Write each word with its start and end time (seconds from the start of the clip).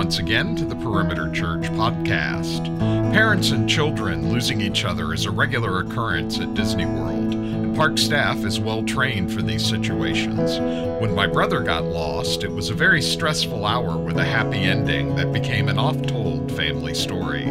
once 0.00 0.18
again 0.18 0.56
to 0.56 0.64
the 0.64 0.74
Perimeter 0.76 1.30
Church 1.30 1.60
podcast. 1.72 2.64
Parents 3.12 3.50
and 3.50 3.68
children 3.68 4.32
losing 4.32 4.62
each 4.62 4.86
other 4.86 5.12
is 5.12 5.26
a 5.26 5.30
regular 5.30 5.80
occurrence 5.80 6.40
at 6.40 6.54
Disney 6.54 6.86
World, 6.86 7.34
park 7.74 7.98
staff 7.98 8.38
is 8.44 8.60
well 8.60 8.82
trained 8.82 9.32
for 9.32 9.42
these 9.42 9.64
situations. 9.66 10.58
When 11.00 11.14
my 11.14 11.26
brother 11.26 11.60
got 11.60 11.84
lost, 11.84 12.44
it 12.44 12.50
was 12.50 12.70
a 12.70 12.74
very 12.74 13.00
stressful 13.00 13.64
hour 13.64 13.96
with 13.96 14.18
a 14.18 14.24
happy 14.24 14.58
ending 14.58 15.14
that 15.16 15.32
became 15.32 15.68
an 15.68 15.78
oft 15.78 16.08
told 16.08 16.52
family 16.52 16.94
story. 16.94 17.46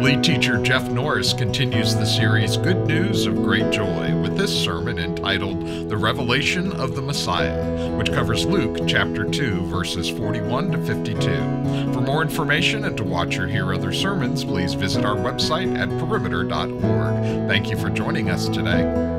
Lead 0.00 0.24
teacher 0.24 0.60
Jeff 0.62 0.88
Norris 0.90 1.32
continues 1.32 1.94
the 1.94 2.06
series 2.06 2.56
Good 2.56 2.86
News 2.86 3.26
of 3.26 3.36
Great 3.36 3.70
Joy 3.70 4.14
with 4.20 4.36
this 4.36 4.52
sermon 4.52 4.98
entitled 4.98 5.88
The 5.88 5.96
Revelation 5.96 6.72
of 6.72 6.94
the 6.94 7.02
Messiah, 7.02 7.90
which 7.96 8.12
covers 8.12 8.44
Luke 8.44 8.88
chapter 8.88 9.24
2, 9.24 9.66
verses 9.66 10.08
41 10.08 10.72
to 10.72 10.86
52. 10.86 11.92
For 11.92 12.00
more 12.00 12.22
information 12.22 12.84
and 12.84 12.96
to 12.96 13.04
watch 13.04 13.38
or 13.38 13.46
hear 13.46 13.72
other 13.72 13.92
sermons, 13.92 14.44
please 14.44 14.74
visit 14.74 15.04
our 15.04 15.16
website 15.16 15.78
at 15.78 15.88
perimeter.org. 15.98 17.48
Thank 17.48 17.70
you 17.70 17.76
for 17.76 17.90
joining 17.90 18.30
us 18.30 18.48
today. 18.48 19.09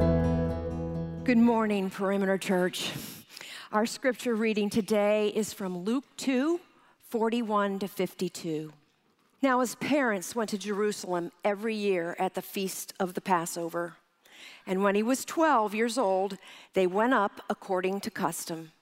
Good 1.31 1.38
morning, 1.38 1.90
Perimeter 1.90 2.38
Church. 2.38 2.91
Our 3.71 3.85
scripture 3.85 4.35
reading 4.35 4.70
today 4.70 5.30
is 5.30 5.54
from 5.54 5.85
Luke 5.85 6.04
2 6.17 6.59
41 7.07 7.80
to 7.80 7.88
52. 7.88 8.73
Now, 9.41 9.62
his 9.62 9.76
parents 9.76 10.35
went 10.35 10.49
to 10.49 10.57
Jerusalem 10.57 11.31
every 11.45 11.73
year 11.73 12.17
at 12.20 12.34
the 12.34 12.41
feast 12.41 12.94
of 12.99 13.13
the 13.13 13.21
Passover. 13.21 13.94
And 14.67 14.84
when 14.84 14.94
he 14.94 15.04
was 15.04 15.23
12 15.23 15.73
years 15.73 15.98
old, 15.98 16.38
they 16.73 16.85
went 16.85 17.13
up 17.13 17.40
according 17.49 18.02
to 18.02 18.12
custom. 18.12 18.73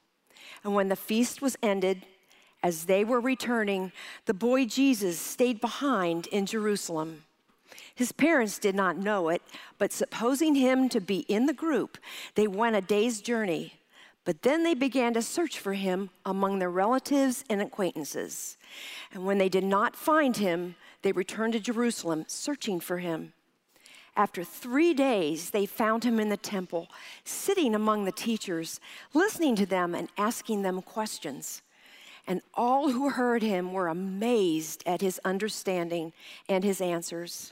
And 0.64 0.74
when 0.74 0.88
the 0.88 0.96
feast 0.96 1.44
was 1.44 1.56
ended, 1.62 2.04
as 2.64 2.86
they 2.86 3.04
were 3.04 3.22
returning, 3.22 3.92
the 4.26 4.34
boy 4.34 4.66
Jesus 4.66 5.20
stayed 5.20 5.62
behind 5.62 6.26
in 6.26 6.48
Jerusalem. 6.48 7.26
His 8.00 8.14
parents 8.14 8.60
did 8.60 8.76
not 8.76 8.96
know 8.96 9.28
it, 9.28 9.42
but 9.78 9.92
supposing 9.92 10.56
him 10.56 10.88
to 10.88 11.02
be 11.02 11.26
in 11.28 11.48
the 11.48 11.54
group, 11.54 11.98
they 12.36 12.48
went 12.48 12.78
a 12.78 12.82
day's 12.82 13.20
journey. 13.20 13.74
But 14.24 14.42
then 14.42 14.64
they 14.64 14.74
began 14.74 15.14
to 15.16 15.22
search 15.22 15.60
for 15.60 15.74
him 15.74 16.10
among 16.26 16.60
their 16.60 16.70
relatives 16.70 17.44
and 17.50 17.62
acquaintances. 17.62 18.58
And 19.12 19.26
when 19.26 19.38
they 19.38 19.50
did 19.50 19.66
not 19.66 19.98
find 19.98 20.38
him, 20.38 20.76
they 21.02 21.12
returned 21.12 21.52
to 21.52 21.60
Jerusalem, 21.60 22.24
searching 22.30 22.80
for 22.80 23.00
him. 23.00 23.34
After 24.16 24.46
three 24.46 24.94
days, 24.94 25.50
they 25.50 25.66
found 25.66 26.06
him 26.06 26.22
in 26.22 26.30
the 26.30 26.38
temple, 26.38 26.88
sitting 27.26 27.76
among 27.76 28.06
the 28.06 28.14
teachers, 28.14 28.80
listening 29.14 29.58
to 29.58 29.66
them 29.66 29.94
and 29.94 30.08
asking 30.18 30.62
them 30.62 30.82
questions. 30.82 31.64
And 32.26 32.40
all 32.54 32.92
who 32.92 33.10
heard 33.10 33.44
him 33.44 33.74
were 33.74 33.90
amazed 33.90 34.84
at 34.86 35.02
his 35.02 35.20
understanding 35.26 36.14
and 36.48 36.64
his 36.64 36.80
answers. 36.80 37.52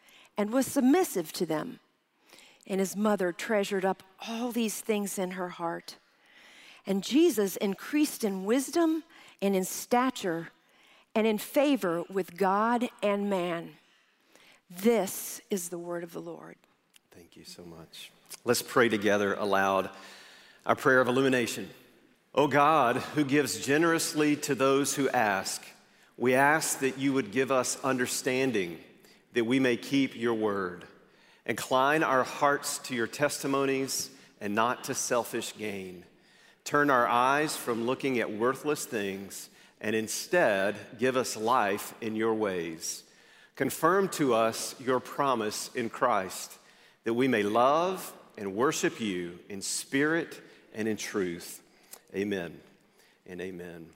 and 0.37 0.51
was 0.51 0.65
submissive 0.65 1.31
to 1.33 1.45
them. 1.45 1.79
And 2.67 2.79
his 2.79 2.95
mother 2.95 3.31
treasured 3.31 3.85
up 3.85 4.03
all 4.27 4.51
these 4.51 4.79
things 4.79 5.17
in 5.17 5.31
her 5.31 5.49
heart. 5.49 5.97
And 6.85 7.03
Jesus 7.03 7.57
increased 7.57 8.23
in 8.23 8.45
wisdom 8.45 9.03
and 9.41 9.55
in 9.55 9.65
stature 9.65 10.49
and 11.15 11.27
in 11.27 11.37
favor 11.37 12.03
with 12.09 12.37
God 12.37 12.89
and 13.03 13.29
man. 13.29 13.71
This 14.69 15.41
is 15.49 15.69
the 15.69 15.77
word 15.77 16.03
of 16.03 16.13
the 16.13 16.21
Lord. 16.21 16.55
Thank 17.11 17.35
you 17.35 17.43
so 17.43 17.63
much. 17.63 18.11
Let's 18.45 18.61
pray 18.61 18.87
together 18.87 19.33
aloud 19.33 19.89
our 20.65 20.75
prayer 20.75 21.01
of 21.01 21.07
illumination. 21.07 21.69
O 22.33 22.47
God, 22.47 22.97
who 22.97 23.25
gives 23.25 23.59
generously 23.59 24.37
to 24.37 24.55
those 24.55 24.95
who 24.95 25.09
ask, 25.09 25.61
we 26.17 26.33
ask 26.33 26.79
that 26.79 26.97
you 26.97 27.11
would 27.13 27.31
give 27.31 27.51
us 27.51 27.77
understanding 27.83 28.79
that 29.33 29.45
we 29.45 29.59
may 29.59 29.77
keep 29.77 30.15
your 30.15 30.33
word. 30.33 30.85
Incline 31.45 32.03
our 32.03 32.23
hearts 32.23 32.77
to 32.79 32.95
your 32.95 33.07
testimonies 33.07 34.09
and 34.39 34.55
not 34.55 34.85
to 34.85 34.93
selfish 34.93 35.55
gain. 35.57 36.03
Turn 36.63 36.89
our 36.89 37.07
eyes 37.07 37.55
from 37.55 37.85
looking 37.85 38.19
at 38.19 38.31
worthless 38.31 38.85
things 38.85 39.49
and 39.79 39.95
instead 39.95 40.75
give 40.99 41.17
us 41.17 41.35
life 41.35 41.93
in 42.01 42.15
your 42.15 42.33
ways. 42.33 43.03
Confirm 43.55 44.09
to 44.09 44.33
us 44.33 44.75
your 44.79 44.99
promise 44.99 45.69
in 45.75 45.89
Christ 45.89 46.57
that 47.03 47.13
we 47.13 47.27
may 47.27 47.43
love 47.43 48.13
and 48.37 48.55
worship 48.55 48.99
you 48.99 49.39
in 49.49 49.61
spirit 49.61 50.39
and 50.73 50.87
in 50.87 50.97
truth. 50.97 51.61
Amen 52.15 52.57
and 53.27 53.41
amen. 53.41 53.87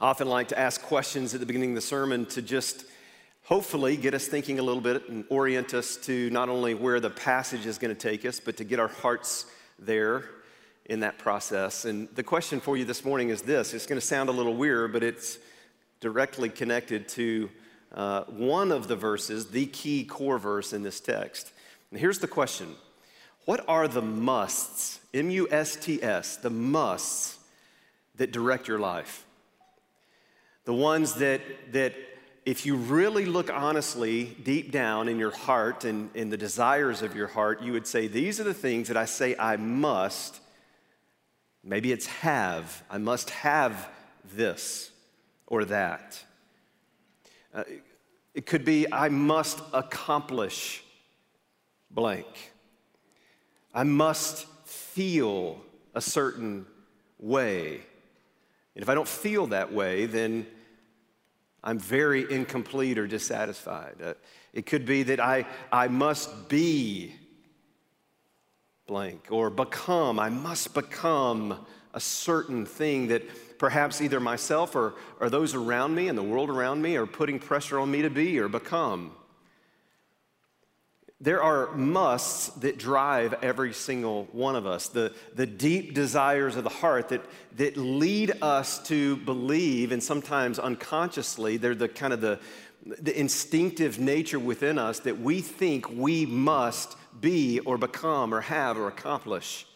I 0.00 0.06
often 0.08 0.28
like 0.28 0.48
to 0.48 0.58
ask 0.58 0.82
questions 0.82 1.34
at 1.34 1.40
the 1.40 1.46
beginning 1.46 1.70
of 1.70 1.76
the 1.76 1.80
sermon 1.80 2.26
to 2.26 2.42
just 2.42 2.84
hopefully 3.46 3.96
get 3.96 4.12
us 4.12 4.26
thinking 4.26 4.58
a 4.58 4.62
little 4.62 4.82
bit 4.82 5.08
and 5.08 5.24
orient 5.28 5.72
us 5.72 5.96
to 5.96 6.28
not 6.30 6.48
only 6.48 6.74
where 6.74 6.98
the 6.98 7.10
passage 7.10 7.64
is 7.64 7.78
going 7.78 7.94
to 7.94 8.00
take 8.00 8.24
us, 8.24 8.40
but 8.40 8.56
to 8.56 8.64
get 8.64 8.80
our 8.80 8.88
hearts 8.88 9.46
there 9.78 10.24
in 10.86 11.00
that 11.00 11.16
process. 11.16 11.84
And 11.84 12.08
the 12.16 12.24
question 12.24 12.58
for 12.58 12.76
you 12.76 12.84
this 12.84 13.04
morning 13.04 13.28
is 13.28 13.42
this 13.42 13.72
it's 13.72 13.86
going 13.86 14.00
to 14.00 14.06
sound 14.06 14.28
a 14.28 14.32
little 14.32 14.54
weird, 14.54 14.92
but 14.92 15.04
it's 15.04 15.38
directly 16.00 16.48
connected 16.48 17.08
to 17.10 17.48
uh, 17.94 18.24
one 18.24 18.72
of 18.72 18.88
the 18.88 18.96
verses, 18.96 19.46
the 19.50 19.66
key 19.66 20.04
core 20.04 20.38
verse 20.38 20.72
in 20.72 20.82
this 20.82 20.98
text. 20.98 21.52
And 21.92 22.00
here's 22.00 22.18
the 22.18 22.26
question 22.26 22.74
What 23.44 23.64
are 23.68 23.86
the 23.86 24.02
musts, 24.02 24.98
M 25.14 25.30
U 25.30 25.46
S 25.52 25.76
T 25.76 26.02
S, 26.02 26.36
the 26.36 26.50
musts 26.50 27.38
that 28.16 28.32
direct 28.32 28.66
your 28.66 28.80
life? 28.80 29.24
The 30.64 30.74
ones 30.74 31.14
that, 31.14 31.42
that 31.70 31.94
if 32.46 32.64
you 32.64 32.76
really 32.76 33.26
look 33.26 33.52
honestly 33.52 34.36
deep 34.44 34.70
down 34.70 35.08
in 35.08 35.18
your 35.18 35.32
heart 35.32 35.84
and 35.84 36.14
in 36.14 36.30
the 36.30 36.36
desires 36.36 37.02
of 37.02 37.16
your 37.16 37.26
heart, 37.26 37.60
you 37.60 37.72
would 37.72 37.88
say, 37.88 38.06
These 38.06 38.38
are 38.40 38.44
the 38.44 38.54
things 38.54 38.86
that 38.86 38.96
I 38.96 39.04
say 39.04 39.34
I 39.36 39.56
must. 39.56 40.40
Maybe 41.64 41.90
it's 41.90 42.06
have. 42.06 42.84
I 42.88 42.98
must 42.98 43.30
have 43.30 43.88
this 44.32 44.92
or 45.48 45.64
that. 45.64 46.22
Uh, 47.52 47.64
it 48.32 48.46
could 48.46 48.64
be, 48.64 48.86
I 48.92 49.08
must 49.08 49.58
accomplish 49.72 50.84
blank. 51.90 52.52
I 53.74 53.82
must 53.82 54.46
feel 54.64 55.60
a 55.94 56.00
certain 56.00 56.66
way. 57.18 57.80
And 58.76 58.82
if 58.82 58.88
I 58.88 58.94
don't 58.94 59.08
feel 59.08 59.48
that 59.48 59.72
way, 59.72 60.06
then 60.06 60.46
I'm 61.62 61.78
very 61.78 62.30
incomplete 62.30 62.98
or 62.98 63.06
dissatisfied. 63.06 63.96
Uh, 64.02 64.14
it 64.52 64.66
could 64.66 64.86
be 64.86 65.02
that 65.04 65.20
I, 65.20 65.46
I 65.72 65.88
must 65.88 66.48
be 66.48 67.14
blank 68.86 69.26
or 69.30 69.50
become, 69.50 70.18
I 70.18 70.28
must 70.28 70.74
become 70.74 71.66
a 71.92 72.00
certain 72.00 72.64
thing 72.64 73.08
that 73.08 73.58
perhaps 73.58 74.00
either 74.00 74.20
myself 74.20 74.76
or, 74.76 74.94
or 75.18 75.28
those 75.28 75.54
around 75.54 75.94
me 75.94 76.08
and 76.08 76.16
the 76.16 76.22
world 76.22 76.50
around 76.50 76.82
me 76.82 76.96
are 76.96 77.06
putting 77.06 77.38
pressure 77.38 77.80
on 77.80 77.90
me 77.90 78.02
to 78.02 78.10
be 78.10 78.38
or 78.38 78.48
become. 78.48 79.12
There 81.20 81.42
are 81.42 81.74
musts 81.74 82.48
that 82.56 82.78
drive 82.78 83.34
every 83.42 83.72
single 83.72 84.28
one 84.32 84.54
of 84.54 84.66
us, 84.66 84.88
the, 84.88 85.14
the 85.34 85.46
deep 85.46 85.94
desires 85.94 86.56
of 86.56 86.64
the 86.64 86.70
heart 86.70 87.08
that, 87.08 87.24
that 87.56 87.76
lead 87.78 88.32
us 88.42 88.82
to 88.88 89.16
believe, 89.16 89.92
and 89.92 90.02
sometimes 90.02 90.58
unconsciously, 90.58 91.56
they're 91.56 91.74
the 91.74 91.88
kind 91.88 92.12
of 92.12 92.20
the, 92.20 92.38
the 92.84 93.18
instinctive 93.18 93.98
nature 93.98 94.38
within 94.38 94.78
us 94.78 95.00
that 95.00 95.18
we 95.18 95.40
think 95.40 95.88
we 95.90 96.26
must 96.26 96.96
be 97.18 97.60
or 97.60 97.78
become 97.78 98.34
or 98.34 98.42
have 98.42 98.76
or 98.76 98.86
accomplish. 98.86 99.66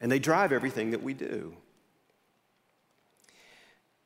And 0.00 0.10
they 0.10 0.18
drive 0.18 0.50
everything 0.50 0.92
that 0.92 1.02
we 1.02 1.12
do. 1.12 1.54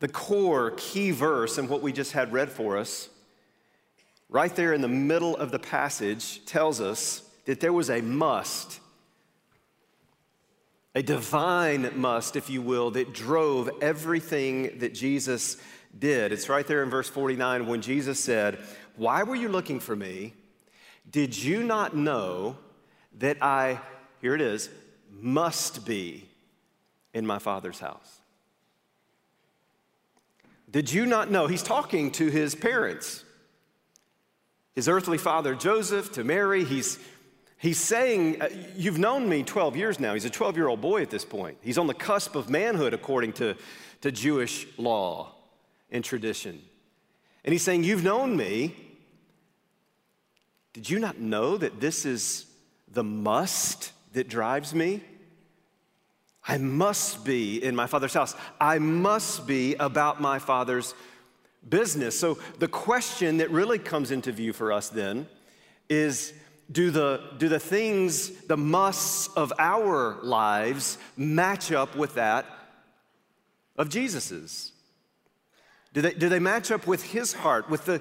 The 0.01 0.09
core 0.09 0.73
key 0.77 1.13
verse 1.13 1.57
in 1.57 1.69
what 1.69 1.83
we 1.83 1.93
just 1.93 2.13
had 2.13 2.33
read 2.33 2.51
for 2.51 2.79
us, 2.79 3.09
right 4.31 4.55
there 4.55 4.73
in 4.73 4.81
the 4.81 4.89
middle 4.89 5.37
of 5.37 5.51
the 5.51 5.59
passage, 5.59 6.45
tells 6.47 6.81
us 6.81 7.23
that 7.45 7.61
there 7.61 7.73
was 7.73 7.91
a 7.91 8.01
must, 8.01 8.81
a 10.95 11.03
divine 11.03 11.91
must, 11.97 12.37
if 12.37 12.49
you 12.49 12.63
will, 12.63 12.93
that 12.93 13.13
drove 13.13 13.69
everything 13.83 14.79
that 14.79 14.95
Jesus 14.95 15.57
did. 15.99 16.33
It's 16.33 16.49
right 16.49 16.67
there 16.67 16.83
in 16.83 16.91
verse 16.91 17.09
49 17.09 17.67
when 17.67 17.83
Jesus 17.83 18.21
said, 18.21 18.59
Why 18.97 19.25
were 19.25 19.35
you 19.35 19.49
looking 19.49 19.81
for 19.81 19.97
me? 19.97 20.35
Did 21.11 21.37
you 21.37 21.65
not 21.65 21.97
know 21.97 22.57
that 23.19 23.43
I, 23.43 23.81
here 24.21 24.35
it 24.35 24.41
is, 24.41 24.71
must 25.11 25.85
be 25.85 26.29
in 27.13 27.27
my 27.27 27.41
Father's 27.41 27.81
house? 27.81 28.21
Did 30.71 30.93
you 30.93 31.05
not 31.05 31.31
know? 31.31 31.49
He's 31.49 31.65
talking 31.65 32.13
to 32.13 32.29
his 32.29 32.55
parents, 32.55 33.25
his 34.81 34.89
earthly 34.89 35.19
father 35.19 35.55
Joseph, 35.55 36.11
to 36.13 36.25
Mary. 36.25 36.65
He's, 36.65 36.99
he's 37.59 37.79
saying, 37.79 38.41
uh, 38.41 38.49
You've 38.75 38.99
known 38.99 39.29
me 39.29 39.43
12 39.43 39.77
years 39.77 40.01
now. 40.01 40.15
He's 40.15 40.25
a 40.25 40.31
12 40.31 40.57
year 40.57 40.69
old 40.69 40.81
boy 40.81 41.03
at 41.03 41.11
this 41.11 41.23
point. 41.23 41.59
He's 41.61 41.77
on 41.77 41.87
the 41.87 41.93
cusp 41.93 42.35
of 42.35 42.49
manhood 42.49 42.95
according 42.95 43.35
to, 43.35 43.57
to 44.01 44.11
Jewish 44.11 44.67
law 44.79 45.35
and 45.91 46.03
tradition. 46.03 46.63
And 47.45 47.53
he's 47.53 47.63
saying, 47.63 47.85
You've 47.85 48.03
known 48.03 48.35
me. 48.39 48.75
Did 50.73 50.89
you 50.89 50.99
not 50.99 51.19
know 51.19 51.59
that 51.59 51.79
this 51.79 52.07
is 52.07 52.47
the 52.91 53.05
must 53.05 53.93
that 54.15 54.31
drives 54.31 54.75
me? 54.75 55.03
I 56.49 56.57
must 56.57 57.23
be 57.23 57.63
in 57.63 57.77
my 57.77 57.87
father's 57.87 58.15
house. 58.15 58.35
I 58.59 58.79
must 58.79 59.47
be 59.47 59.75
about 59.75 60.23
my 60.23 60.39
father's 60.39 60.95
business. 61.69 62.19
So, 62.19 62.39
the 62.59 62.69
question 62.69 63.39
that 63.39 63.51
really 63.51 63.79
comes 63.79 64.11
into 64.11 64.33
view 64.33 64.53
for 64.53 64.73
us 64.73 64.89
then 64.89 65.29
is 65.89 66.33
do 66.71 66.91
the, 66.91 67.21
do 67.39 67.49
the 67.49 67.59
things, 67.59 68.31
the 68.47 68.57
musts 68.57 69.29
of 69.37 69.53
our 69.59 70.19
lives, 70.23 70.99
match 71.17 71.73
up 71.73 71.97
with 71.97 72.15
that 72.15 72.47
of 73.77 73.89
Jesus's? 73.89 74.73
Do 75.93 76.03
they, 76.03 76.15
do 76.15 76.29
they 76.29 76.39
match 76.39 76.71
up 76.71 76.87
with 76.87 77.03
his 77.03 77.33
heart, 77.33 77.69
with 77.69 77.85
the, 77.85 78.01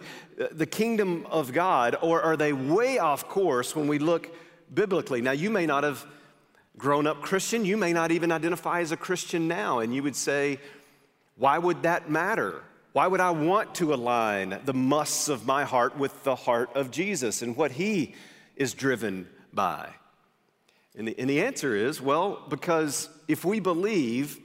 the 0.52 0.68
kingdom 0.68 1.26
of 1.32 1.52
God, 1.52 1.96
or 2.02 2.22
are 2.22 2.38
they 2.38 2.54
way 2.54 3.00
off 3.00 3.28
course 3.28 3.76
when 3.76 3.88
we 3.88 3.98
look 3.98 4.30
biblically? 4.72 5.22
Now, 5.22 5.32
you 5.32 5.50
may 5.50 5.66
not 5.66 5.84
have 5.84 6.06
grown 6.78 7.08
up 7.08 7.22
Christian, 7.22 7.66
you 7.66 7.78
may 7.78 7.92
not 7.92 8.12
even 8.12 8.32
identify 8.32 8.82
as 8.82 8.92
a 8.92 8.98
Christian 8.98 9.48
now, 9.48 9.80
and 9.80 9.94
you 9.94 10.04
would 10.04 10.16
say, 10.16 10.60
why 11.36 11.58
would 11.58 11.82
that 11.82 12.12
matter? 12.12 12.62
Why 12.92 13.08
would 13.08 13.20
I 13.20 13.32
want 13.32 13.76
to 13.76 13.94
align 13.94 14.60
the 14.66 14.74
musts 14.74 15.30
of 15.30 15.46
my 15.46 15.64
heart 15.64 15.98
with 15.98 16.24
the 16.24 16.36
heart 16.36 16.72
of 16.76 16.90
Jesus 16.90 17.42
and 17.42 17.56
what 17.56 17.72
he 17.72 18.16
is 18.56 18.74
driven 18.74 19.28
by? 19.54 19.90
And 20.98 21.08
the, 21.08 21.20
and 21.20 21.30
the 21.30 21.42
answer 21.42 21.76
is 21.76 22.02
well, 22.02 22.44
because 22.50 23.10
if 23.28 23.46
we 23.46 23.60
believe 23.60 24.40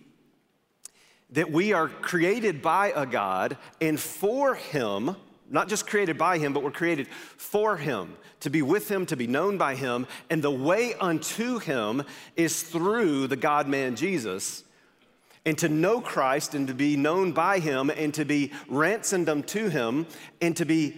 that 1.30 1.50
we 1.50 1.72
are 1.72 1.88
created 1.88 2.62
by 2.62 2.92
a 2.94 3.06
God 3.06 3.56
and 3.80 3.98
for 3.98 4.54
Him, 4.54 5.16
not 5.50 5.68
just 5.68 5.86
created 5.86 6.16
by 6.16 6.38
Him, 6.38 6.52
but 6.52 6.62
we're 6.62 6.70
created 6.70 7.08
for 7.08 7.76
Him, 7.76 8.16
to 8.40 8.50
be 8.50 8.62
with 8.62 8.88
Him, 8.88 9.06
to 9.06 9.16
be 9.16 9.26
known 9.26 9.58
by 9.58 9.74
Him. 9.74 10.06
And 10.30 10.42
the 10.42 10.50
way 10.50 10.94
unto 10.94 11.58
Him 11.58 12.04
is 12.36 12.62
through 12.62 13.26
the 13.26 13.36
God 13.36 13.66
man 13.68 13.96
Jesus. 13.96 14.64
And 15.46 15.58
to 15.58 15.68
know 15.68 16.00
Christ 16.00 16.54
and 16.54 16.68
to 16.68 16.74
be 16.74 16.96
known 16.96 17.32
by 17.32 17.58
Him 17.58 17.90
and 17.90 18.14
to 18.14 18.24
be 18.24 18.52
ransomed 18.68 19.28
unto 19.28 19.68
Him 19.68 20.06
and 20.40 20.56
to 20.56 20.64
be 20.64 20.96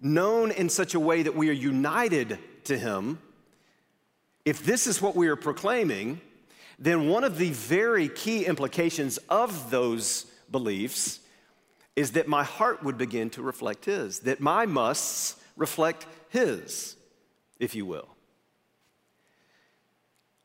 known 0.00 0.50
in 0.50 0.68
such 0.68 0.94
a 0.94 1.00
way 1.00 1.22
that 1.22 1.34
we 1.34 1.48
are 1.48 1.54
united 1.54 2.38
to 2.64 2.78
Him. 2.78 3.18
If 4.44 4.64
this 4.64 4.86
is 4.86 5.00
what 5.00 5.16
we 5.16 5.28
are 5.28 5.36
proclaiming, 5.36 6.20
then 6.78 7.08
one 7.08 7.24
of 7.24 7.38
the 7.38 7.50
very 7.50 8.08
key 8.08 8.46
implications 8.46 9.18
of 9.28 9.70
those 9.70 10.26
beliefs 10.50 11.20
is 11.96 12.12
that 12.12 12.28
my 12.28 12.42
heart 12.42 12.82
would 12.82 12.96
begin 12.96 13.28
to 13.30 13.42
reflect 13.42 13.84
His, 13.84 14.20
that 14.20 14.40
my 14.40 14.64
musts 14.66 15.36
reflect 15.56 16.06
His, 16.30 16.96
if 17.58 17.74
you 17.74 17.84
will. 17.84 18.08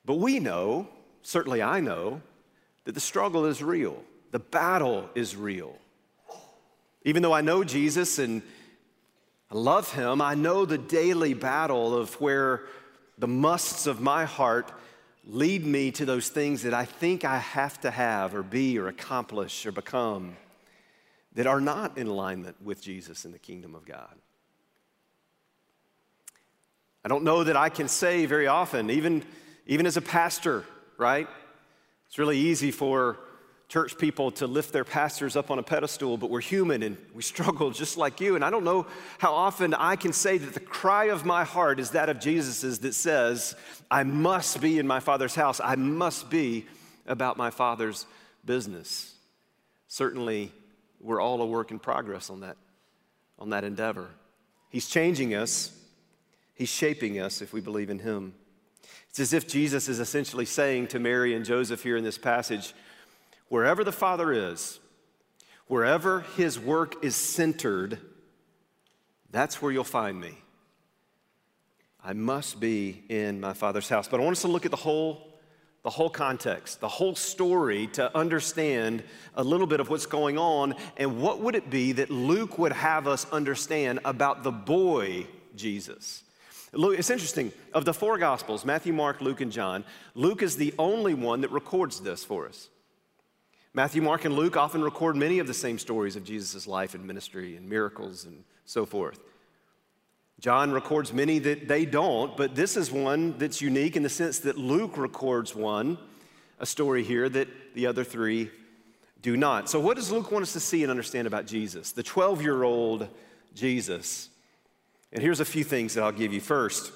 But 0.03 0.15
we 0.15 0.39
know, 0.39 0.87
certainly 1.21 1.63
I 1.63 1.79
know, 1.79 2.21
that 2.85 2.93
the 2.93 2.99
struggle 2.99 3.45
is 3.45 3.61
real, 3.61 4.01
the 4.31 4.39
battle 4.39 5.09
is 5.15 5.35
real. 5.35 5.75
Even 7.03 7.21
though 7.21 7.33
I 7.33 7.41
know 7.41 7.63
Jesus 7.63 8.17
and 8.17 8.41
I 9.51 9.55
love 9.55 9.93
Him, 9.93 10.21
I 10.21 10.33
know 10.33 10.65
the 10.65 10.77
daily 10.77 11.33
battle 11.33 11.95
of 11.95 12.19
where 12.19 12.63
the 13.17 13.27
musts 13.27 13.85
of 13.85 14.01
my 14.01 14.25
heart 14.25 14.71
lead 15.27 15.65
me 15.65 15.91
to 15.91 16.05
those 16.05 16.29
things 16.29 16.63
that 16.63 16.73
I 16.73 16.85
think 16.85 17.23
I 17.25 17.37
have 17.37 17.79
to 17.81 17.91
have 17.91 18.35
or 18.35 18.43
be 18.43 18.77
or 18.77 18.87
accomplish 18.87 19.65
or 19.65 19.71
become 19.71 20.35
that 21.33 21.47
are 21.47 21.61
not 21.61 21.97
in 21.97 22.07
alignment 22.07 22.61
with 22.61 22.81
Jesus 22.81 23.25
and 23.25 23.33
the 23.33 23.39
kingdom 23.39 23.75
of 23.75 23.85
God. 23.85 24.15
I 27.03 27.07
don't 27.07 27.23
know 27.23 27.43
that 27.43 27.55
I 27.55 27.69
can 27.69 27.87
say 27.87 28.25
very 28.25 28.47
often, 28.47 28.89
even, 28.89 29.23
even 29.67 29.85
as 29.85 29.97
a 29.97 30.01
pastor, 30.01 30.63
right? 30.97 31.27
It's 32.07 32.17
really 32.17 32.37
easy 32.37 32.71
for 32.71 33.19
church 33.67 33.97
people 33.97 34.31
to 34.31 34.47
lift 34.47 34.71
their 34.71 34.83
pastors 34.83 35.35
up 35.35 35.49
on 35.49 35.59
a 35.59 35.63
pedestal, 35.63 36.17
but 36.17 36.29
we're 36.29 36.39
human 36.39 36.83
and 36.83 36.97
we 37.13 37.21
struggle 37.21 37.71
just 37.83 37.97
like 37.97 38.21
you. 38.21 38.35
And 38.35 38.45
I 38.45 38.49
don't 38.49 38.63
know 38.63 38.85
how 39.17 39.33
often 39.33 39.73
I 39.73 39.95
can 39.95 40.13
say 40.13 40.37
that 40.37 40.53
the 40.53 40.59
cry 40.59 41.05
of 41.05 41.25
my 41.25 41.43
heart 41.43 41.79
is 41.79 41.91
that 41.91 42.09
of 42.09 42.19
Jesus's 42.19 42.79
that 42.79 42.93
says, 42.93 43.55
I 43.89 44.03
must 44.03 44.61
be 44.61 44.79
in 44.79 44.87
my 44.87 44.99
Father's 44.99 45.35
house. 45.35 45.59
I 45.63 45.75
must 45.75 46.29
be 46.29 46.65
about 47.07 47.37
my 47.37 47.49
Father's 47.49 48.05
business. 48.45 49.13
Certainly, 49.87 50.51
we're 50.99 51.21
all 51.21 51.41
a 51.41 51.45
work 51.45 51.71
in 51.71 51.79
progress 51.79 52.29
on 52.29 52.41
that, 52.41 52.57
on 53.37 53.49
that 53.51 53.63
endeavor. 53.63 54.09
He's 54.69 54.87
changing 54.87 55.33
us, 55.33 55.71
He's 56.53 56.69
shaping 56.69 57.19
us 57.19 57.41
if 57.41 57.51
we 57.51 57.59
believe 57.59 57.89
in 57.89 57.99
Him. 57.99 58.33
It's 59.15 59.21
as 59.21 59.31
if 59.31 59.47
Jesus 59.47 59.87
is 59.87 60.01
essentially 60.01 60.43
saying 60.43 60.87
to 60.87 60.99
Mary 60.99 61.35
and 61.35 61.45
Joseph 61.45 61.81
here 61.81 61.95
in 61.95 62.03
this 62.03 62.17
passage, 62.17 62.73
Wherever 63.47 63.81
the 63.81 63.93
Father 63.93 64.33
is, 64.33 64.77
wherever 65.67 66.25
His 66.35 66.59
work 66.59 67.01
is 67.01 67.15
centered, 67.15 67.97
that's 69.31 69.61
where 69.61 69.71
you'll 69.71 69.85
find 69.85 70.19
me. 70.19 70.37
I 72.03 72.11
must 72.11 72.59
be 72.59 73.05
in 73.07 73.39
my 73.39 73.53
Father's 73.53 73.87
house. 73.87 74.09
But 74.09 74.19
I 74.19 74.23
want 74.23 74.35
us 74.35 74.41
to 74.41 74.49
look 74.49 74.65
at 74.65 74.71
the 74.71 74.75
whole, 74.75 75.39
the 75.83 75.89
whole 75.89 76.09
context, 76.09 76.81
the 76.81 76.89
whole 76.89 77.15
story 77.15 77.87
to 77.93 78.13
understand 78.17 79.01
a 79.35 79.45
little 79.45 79.65
bit 79.65 79.79
of 79.79 79.89
what's 79.89 80.07
going 80.07 80.37
on 80.37 80.75
and 80.97 81.21
what 81.21 81.39
would 81.39 81.55
it 81.55 81.69
be 81.69 81.93
that 81.93 82.09
Luke 82.09 82.57
would 82.57 82.73
have 82.73 83.07
us 83.07 83.25
understand 83.31 84.01
about 84.03 84.43
the 84.43 84.51
boy 84.51 85.25
Jesus. 85.55 86.24
It's 86.75 87.09
interesting. 87.09 87.51
Of 87.73 87.85
the 87.85 87.93
four 87.93 88.17
Gospels, 88.17 88.65
Matthew, 88.65 88.93
Mark, 88.93 89.21
Luke, 89.21 89.41
and 89.41 89.51
John, 89.51 89.85
Luke 90.13 90.43
is 90.43 90.57
the 90.57 90.73
only 90.77 91.13
one 91.13 91.41
that 91.41 91.51
records 91.51 92.01
this 92.01 92.23
for 92.23 92.47
us. 92.47 92.69
Matthew, 93.73 94.01
Mark, 94.01 94.25
and 94.25 94.35
Luke 94.35 94.55
often 94.55 94.81
record 94.81 95.15
many 95.15 95.39
of 95.39 95.47
the 95.47 95.53
same 95.53 95.77
stories 95.77 96.15
of 96.15 96.23
Jesus' 96.23 96.67
life 96.67 96.93
and 96.93 97.05
ministry 97.05 97.57
and 97.57 97.67
miracles 97.67 98.25
and 98.25 98.43
so 98.65 98.85
forth. 98.85 99.19
John 100.39 100.71
records 100.71 101.13
many 101.13 101.39
that 101.39 101.67
they 101.67 101.85
don't, 101.85 102.35
but 102.35 102.55
this 102.55 102.77
is 102.77 102.91
one 102.91 103.37
that's 103.37 103.61
unique 103.61 103.95
in 103.95 104.03
the 104.03 104.09
sense 104.09 104.39
that 104.39 104.57
Luke 104.57 104.97
records 104.97 105.55
one, 105.55 105.97
a 106.59 106.65
story 106.65 107.03
here 107.03 107.27
that 107.29 107.47
the 107.73 107.87
other 107.87 108.03
three 108.03 108.51
do 109.21 109.37
not. 109.37 109.69
So, 109.69 109.79
what 109.79 109.95
does 109.95 110.11
Luke 110.11 110.31
want 110.31 110.43
us 110.43 110.53
to 110.53 110.59
see 110.59 110.83
and 110.83 110.91
understand 110.91 111.25
about 111.25 111.45
Jesus, 111.45 111.93
the 111.93 112.03
12 112.03 112.41
year 112.41 112.63
old 112.63 113.07
Jesus? 113.53 114.29
And 115.15 115.23
here's 115.23 115.39
a 115.39 115.45
few 115.45 115.63
things 115.63 115.93
that 115.93 116.03
I'll 116.03 116.11
give 116.11 116.33
you. 116.33 116.41
First, 116.41 116.91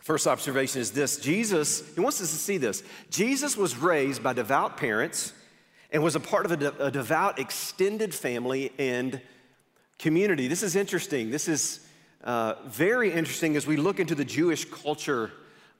first 0.00 0.26
observation 0.26 0.80
is 0.80 0.92
this 0.92 1.18
Jesus, 1.18 1.82
he 1.94 2.00
wants 2.00 2.18
us 2.22 2.30
to 2.30 2.36
see 2.36 2.56
this. 2.56 2.82
Jesus 3.10 3.58
was 3.58 3.76
raised 3.76 4.22
by 4.22 4.32
devout 4.32 4.78
parents 4.78 5.34
and 5.90 6.02
was 6.02 6.16
a 6.16 6.20
part 6.20 6.46
of 6.46 6.52
a, 6.52 6.56
de- 6.56 6.86
a 6.86 6.90
devout 6.90 7.38
extended 7.38 8.14
family 8.14 8.72
and 8.78 9.20
community. 9.98 10.48
This 10.48 10.62
is 10.62 10.76
interesting. 10.76 11.30
This 11.30 11.46
is 11.46 11.86
uh, 12.24 12.54
very 12.64 13.12
interesting 13.12 13.54
as 13.54 13.66
we 13.66 13.76
look 13.76 14.00
into 14.00 14.14
the 14.14 14.24
Jewish 14.24 14.64
culture 14.64 15.30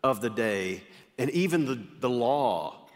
of 0.04 0.20
the 0.20 0.28
day 0.28 0.82
and 1.16 1.30
even 1.30 1.64
the, 1.64 1.82
the 2.00 2.10
law 2.10 2.86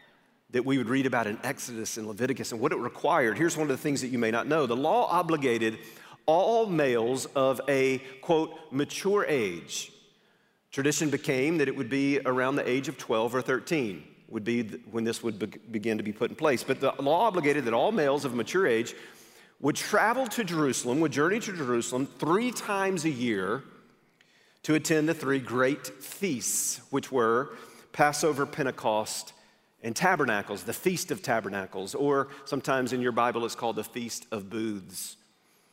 that 0.51 0.67
we 0.67 0.77
would 0.77 0.91
read 0.91 1.07
about 1.07 1.27
in 1.27 1.39
Exodus 1.45 1.97
and 1.97 2.07
Leviticus 2.07 2.53
and 2.53 2.61
what 2.61 2.73
it 2.73 2.79
required. 2.79 3.39
Here's 3.39 3.57
one 3.57 3.71
of 3.71 3.75
the 3.75 3.83
things 3.83 4.03
that 4.03 4.09
you 4.09 4.19
may 4.19 4.31
not 4.31 4.47
know 4.47 4.67
the 4.67 4.77
law 4.77 5.07
obligated 5.07 5.79
all 6.31 6.67
males 6.67 7.27
of 7.35 7.61
a 7.69 7.99
quote 8.23 8.57
mature 8.71 9.25
age. 9.27 9.93
Tradition 10.71 11.11
became 11.11 11.59
that 11.59 11.67
it 11.67 11.77
would 11.77 11.91
be 11.91 12.21
around 12.25 12.55
the 12.55 12.69
age 12.69 12.87
of 12.87 12.97
12 12.97 13.35
or 13.35 13.43
13 13.43 14.05
would 14.29 14.45
be 14.45 14.63
when 14.93 15.03
this 15.03 15.25
would 15.25 15.41
be- 15.41 15.47
begin 15.47 15.99
to 15.99 16.05
be 16.05 16.13
put 16.13 16.31
in 16.31 16.37
place. 16.37 16.63
But 16.63 16.81
the 16.81 16.93
law 17.01 17.27
obligated 17.27 17.65
that 17.65 17.75
all 17.75 17.91
males 17.91 18.25
of 18.25 18.33
mature 18.33 18.67
age 18.67 18.95
would 19.59 19.75
travel 19.75 20.27
to 20.29 20.45
Jerusalem, 20.45 21.01
would 21.01 21.11
journey 21.11 21.41
to 21.41 21.53
Jerusalem 21.53 22.07
three 22.07 22.53
times 22.53 23.05
a 23.05 23.11
year 23.11 23.65
to 24.63 24.75
attend 24.75 25.09
the 25.09 25.15
three 25.15 25.41
great 25.41 25.87
feasts, 25.87 26.81
which 26.91 27.11
were 27.11 27.57
Passover, 27.93 28.47
Pentecost, 28.47 29.33
and 29.83 29.97
tabernacles, 29.97 30.63
the 30.63 30.73
Feast 30.73 31.11
of 31.11 31.23
Tabernacles, 31.23 31.95
or 31.95 32.29
sometimes 32.45 32.93
in 32.93 33.01
your 33.01 33.13
Bible 33.13 33.45
it's 33.45 33.57
called 33.57 33.77
the 33.77 33.85
Feast 33.85 34.27
of 34.31 34.49
Booths. 34.49 35.17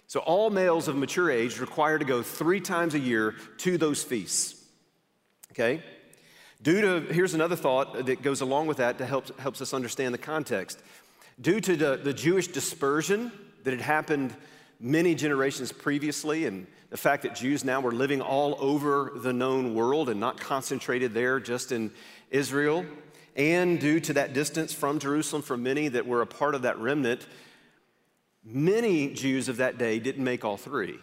So 0.07 0.21
all 0.21 0.49
males 0.49 0.87
of 0.87 0.95
mature 0.95 1.29
age 1.29 1.59
require 1.59 1.99
to 1.99 2.05
go 2.05 2.21
three 2.21 2.61
times 2.61 2.95
a 2.95 2.99
year 2.99 3.35
to 3.57 3.77
those 3.77 4.03
feasts. 4.03 4.55
Okay? 5.51 5.83
Due 6.61 6.81
to, 6.81 7.13
here's 7.13 7.33
another 7.33 7.57
thought 7.57 8.05
that 8.05 8.21
goes 8.21 8.41
along 8.41 8.67
with 8.67 8.77
that 8.77 8.97
that 8.97 9.05
helps, 9.05 9.31
helps 9.37 9.61
us 9.61 9.73
understand 9.73 10.13
the 10.13 10.19
context. 10.19 10.79
Due 11.39 11.59
to 11.59 11.75
the, 11.75 11.97
the 11.97 12.13
Jewish 12.13 12.47
dispersion 12.47 13.31
that 13.63 13.71
had 13.71 13.81
happened 13.81 14.33
many 14.79 15.13
generations 15.13 15.71
previously, 15.71 16.45
and 16.45 16.67
the 16.89 16.97
fact 16.97 17.23
that 17.23 17.35
Jews 17.35 17.65
now 17.65 17.81
were 17.81 17.91
living 17.91 18.21
all 18.21 18.55
over 18.59 19.11
the 19.15 19.33
known 19.33 19.75
world 19.75 20.09
and 20.09 20.19
not 20.19 20.39
concentrated 20.39 21.13
there 21.13 21.39
just 21.39 21.71
in 21.71 21.91
Israel, 22.31 22.85
and 23.35 23.79
due 23.79 23.99
to 23.99 24.13
that 24.13 24.33
distance 24.33 24.73
from 24.73 24.99
Jerusalem 24.99 25.41
for 25.41 25.57
many 25.57 25.89
that 25.89 26.07
were 26.07 26.21
a 26.21 26.27
part 26.27 26.55
of 26.55 26.63
that 26.63 26.79
remnant, 26.79 27.27
many 28.49 29.13
Jews 29.13 29.49
of 29.49 29.57
that 29.57 29.77
day 29.77 29.99
didn't 29.99 30.23
make 30.23 30.45
all 30.45 30.57
three. 30.57 30.99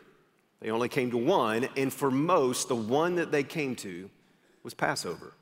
They 0.61 0.71
only 0.71 0.89
came 0.89 1.11
to 1.11 1.19
one, 1.19 1.69
and 1.77 1.93
for 1.93 2.11
most, 2.11 2.69
the 2.69 2.75
one 2.75 3.17
that 3.17 3.31
they 3.31 3.43
came 3.43 3.77
to 3.77 4.09
was 4.63 4.73
Passover, 4.73 5.35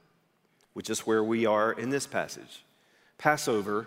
which 0.73 0.91
is 0.91 1.01
where 1.01 1.23
we 1.23 1.47
are 1.47 1.73
in 1.73 1.91
this 1.91 2.07
passage. 2.07 2.65
Passover 3.19 3.87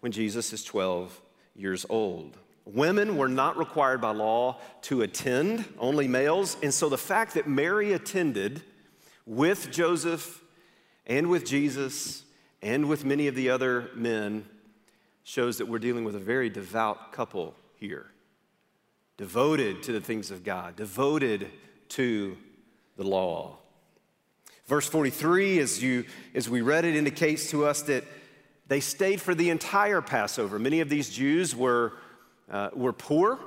when 0.00 0.12
Jesus 0.12 0.52
is 0.52 0.64
12 0.64 1.20
years 1.54 1.84
old. 1.88 2.38
Women 2.64 3.16
were 3.16 3.28
not 3.28 3.58
required 3.58 4.00
by 4.00 4.12
law 4.12 4.60
to 4.82 5.02
attend, 5.02 5.64
only 5.78 6.08
males. 6.08 6.56
And 6.62 6.72
so 6.72 6.88
the 6.88 6.98
fact 6.98 7.34
that 7.34 7.46
Mary 7.46 7.92
attended 7.92 8.62
with 9.26 9.70
Joseph 9.70 10.42
and 11.06 11.28
with 11.28 11.44
Jesus 11.44 12.24
and 12.62 12.88
with 12.88 13.04
many 13.04 13.26
of 13.26 13.34
the 13.34 13.50
other 13.50 13.90
men 13.94 14.46
shows 15.24 15.58
that 15.58 15.66
we're 15.66 15.78
dealing 15.78 16.04
with 16.04 16.14
a 16.14 16.20
very 16.20 16.50
devout 16.50 17.12
couple 17.12 17.54
here. 17.76 18.06
Devoted 19.16 19.82
to 19.84 19.92
the 19.92 20.00
things 20.00 20.30
of 20.30 20.44
God, 20.44 20.76
devoted 20.76 21.48
to 21.90 22.36
the 22.96 23.04
law. 23.04 23.58
Verse 24.66 24.88
43, 24.88 25.58
as, 25.58 25.82
you, 25.82 26.04
as 26.34 26.48
we 26.48 26.60
read 26.60 26.84
it, 26.84 26.96
indicates 26.96 27.50
to 27.50 27.66
us 27.66 27.82
that 27.82 28.04
they 28.68 28.80
stayed 28.80 29.20
for 29.20 29.34
the 29.34 29.50
entire 29.50 30.00
Passover. 30.00 30.58
Many 30.58 30.80
of 30.80 30.88
these 30.88 31.10
Jews 31.10 31.54
were, 31.54 31.92
uh, 32.50 32.70
were 32.72 32.92
poor. 32.92 33.38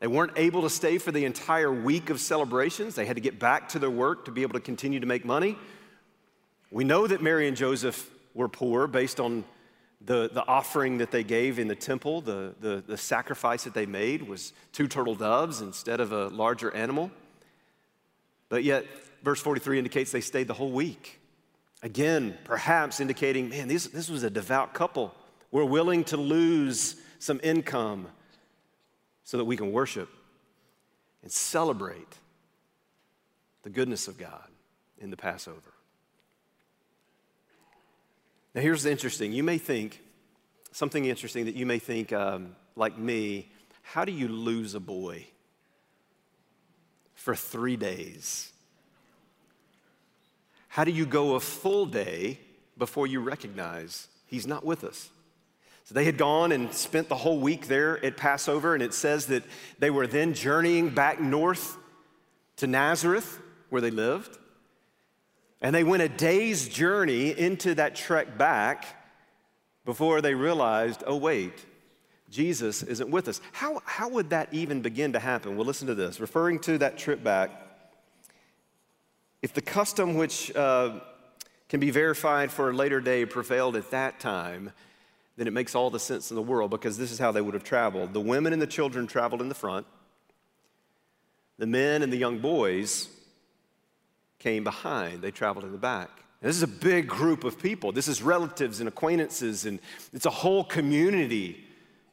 They 0.00 0.06
weren't 0.06 0.32
able 0.36 0.62
to 0.62 0.70
stay 0.70 0.98
for 0.98 1.12
the 1.12 1.24
entire 1.24 1.72
week 1.72 2.10
of 2.10 2.20
celebrations. 2.20 2.94
They 2.94 3.06
had 3.06 3.16
to 3.16 3.22
get 3.22 3.38
back 3.38 3.68
to 3.70 3.78
their 3.78 3.90
work 3.90 4.24
to 4.24 4.30
be 4.30 4.42
able 4.42 4.54
to 4.54 4.60
continue 4.60 5.00
to 5.00 5.06
make 5.06 5.24
money. 5.24 5.56
We 6.70 6.84
know 6.84 7.06
that 7.06 7.22
Mary 7.22 7.48
and 7.48 7.56
Joseph 7.56 8.10
were 8.34 8.48
poor 8.48 8.86
based 8.86 9.20
on 9.20 9.44
the, 10.00 10.28
the 10.32 10.46
offering 10.46 10.98
that 10.98 11.10
they 11.10 11.24
gave 11.24 11.58
in 11.58 11.68
the 11.68 11.74
temple. 11.74 12.20
The, 12.20 12.54
the, 12.60 12.82
the 12.86 12.96
sacrifice 12.96 13.64
that 13.64 13.74
they 13.74 13.86
made 13.86 14.22
was 14.22 14.52
two 14.72 14.88
turtle 14.88 15.14
doves 15.14 15.60
instead 15.60 16.00
of 16.00 16.12
a 16.12 16.28
larger 16.28 16.74
animal. 16.74 17.10
But 18.48 18.62
yet, 18.64 18.86
verse 19.22 19.40
43 19.40 19.78
indicates 19.78 20.12
they 20.12 20.20
stayed 20.20 20.48
the 20.48 20.54
whole 20.54 20.70
week. 20.70 21.20
Again, 21.82 22.36
perhaps 22.44 23.00
indicating, 23.00 23.48
man, 23.48 23.68
this, 23.68 23.86
this 23.86 24.08
was 24.08 24.22
a 24.22 24.30
devout 24.30 24.74
couple. 24.74 25.14
We're 25.50 25.64
willing 25.64 26.04
to 26.04 26.16
lose 26.16 26.96
some 27.18 27.40
income 27.42 28.08
so 29.24 29.36
that 29.36 29.44
we 29.44 29.56
can 29.56 29.72
worship 29.72 30.08
and 31.22 31.30
celebrate 31.30 32.18
the 33.62 33.70
goodness 33.70 34.06
of 34.06 34.16
God 34.16 34.48
in 34.98 35.10
the 35.10 35.16
Passover. 35.16 35.75
Now, 38.56 38.62
here's 38.62 38.84
the 38.84 38.90
interesting. 38.90 39.32
You 39.32 39.42
may 39.42 39.58
think, 39.58 40.00
something 40.72 41.04
interesting 41.04 41.44
that 41.44 41.56
you 41.56 41.66
may 41.66 41.78
think, 41.78 42.10
um, 42.14 42.56
like 42.74 42.96
me, 42.96 43.50
how 43.82 44.06
do 44.06 44.12
you 44.12 44.28
lose 44.28 44.74
a 44.74 44.80
boy 44.80 45.26
for 47.14 47.36
three 47.36 47.76
days? 47.76 48.50
How 50.68 50.84
do 50.84 50.90
you 50.90 51.04
go 51.04 51.34
a 51.34 51.40
full 51.40 51.84
day 51.84 52.40
before 52.78 53.06
you 53.06 53.20
recognize 53.20 54.08
he's 54.24 54.46
not 54.46 54.64
with 54.64 54.84
us? 54.84 55.10
So 55.84 55.94
they 55.94 56.06
had 56.06 56.16
gone 56.16 56.50
and 56.50 56.72
spent 56.72 57.10
the 57.10 57.14
whole 57.14 57.38
week 57.38 57.68
there 57.68 58.02
at 58.02 58.16
Passover, 58.16 58.72
and 58.72 58.82
it 58.82 58.94
says 58.94 59.26
that 59.26 59.44
they 59.78 59.90
were 59.90 60.06
then 60.06 60.32
journeying 60.32 60.88
back 60.88 61.20
north 61.20 61.76
to 62.56 62.66
Nazareth, 62.66 63.38
where 63.68 63.82
they 63.82 63.90
lived. 63.90 64.38
And 65.60 65.74
they 65.74 65.84
went 65.84 66.02
a 66.02 66.08
day's 66.08 66.68
journey 66.68 67.36
into 67.36 67.74
that 67.76 67.96
trek 67.96 68.36
back 68.36 68.86
before 69.84 70.20
they 70.20 70.34
realized, 70.34 71.02
oh, 71.06 71.16
wait, 71.16 71.64
Jesus 72.30 72.82
isn't 72.82 73.10
with 73.10 73.28
us. 73.28 73.40
How, 73.52 73.80
how 73.84 74.08
would 74.08 74.30
that 74.30 74.52
even 74.52 74.82
begin 74.82 75.12
to 75.14 75.18
happen? 75.18 75.56
Well, 75.56 75.66
listen 75.66 75.86
to 75.86 75.94
this. 75.94 76.20
Referring 76.20 76.58
to 76.60 76.78
that 76.78 76.98
trip 76.98 77.22
back, 77.22 77.50
if 79.42 79.54
the 79.54 79.62
custom 79.62 80.14
which 80.14 80.54
uh, 80.54 81.00
can 81.68 81.80
be 81.80 81.90
verified 81.90 82.50
for 82.50 82.70
a 82.70 82.72
later 82.72 83.00
day 83.00 83.24
prevailed 83.24 83.76
at 83.76 83.90
that 83.92 84.20
time, 84.20 84.72
then 85.36 85.46
it 85.46 85.52
makes 85.52 85.74
all 85.74 85.90
the 85.90 86.00
sense 86.00 86.30
in 86.30 86.34
the 86.34 86.42
world 86.42 86.70
because 86.70 86.98
this 86.98 87.12
is 87.12 87.18
how 87.18 87.30
they 87.30 87.40
would 87.40 87.54
have 87.54 87.64
traveled. 87.64 88.12
The 88.12 88.20
women 88.20 88.52
and 88.52 88.60
the 88.60 88.66
children 88.66 89.06
traveled 89.06 89.40
in 89.40 89.48
the 89.48 89.54
front, 89.54 89.86
the 91.58 91.66
men 91.66 92.02
and 92.02 92.12
the 92.12 92.16
young 92.16 92.38
boys 92.38 93.08
came 94.38 94.64
behind, 94.64 95.22
they 95.22 95.30
traveled 95.30 95.64
in 95.64 95.72
the 95.72 95.78
back. 95.78 96.10
this 96.40 96.56
is 96.56 96.62
a 96.62 96.68
big 96.68 97.08
group 97.08 97.44
of 97.44 97.58
people. 97.58 97.92
This 97.92 98.08
is 98.08 98.22
relatives 98.22 98.80
and 98.80 98.88
acquaintances, 98.88 99.66
and 99.66 99.80
it's 100.12 100.26
a 100.26 100.30
whole 100.30 100.64
community 100.64 101.64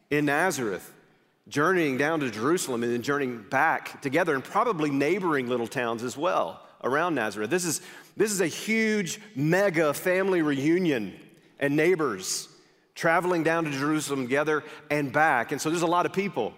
in 0.09 0.25
Nazareth 0.25 0.93
journeying 1.47 1.97
down 1.97 2.21
to 2.21 2.31
Jerusalem 2.31 2.83
and 2.83 2.93
then 2.93 3.01
journeying 3.01 3.43
back 3.49 4.01
together, 4.01 4.33
and 4.33 4.43
probably 4.43 4.89
neighboring 4.89 5.47
little 5.47 5.67
towns 5.67 6.03
as 6.03 6.17
well 6.17 6.61
around 6.83 7.15
Nazareth. 7.15 7.49
This 7.49 7.65
is, 7.65 7.81
this 8.15 8.31
is 8.31 8.41
a 8.41 8.47
huge, 8.47 9.19
mega 9.35 9.93
family 9.93 10.41
reunion 10.41 11.13
and 11.59 11.75
neighbors 11.75 12.49
traveling 12.95 13.43
down 13.43 13.65
to 13.65 13.71
Jerusalem 13.71 14.23
together 14.23 14.63
and 14.89 15.11
back. 15.11 15.51
And 15.51 15.59
so 15.59 15.69
there's 15.69 15.81
a 15.81 15.87
lot 15.87 16.05
of 16.05 16.13
people. 16.13 16.53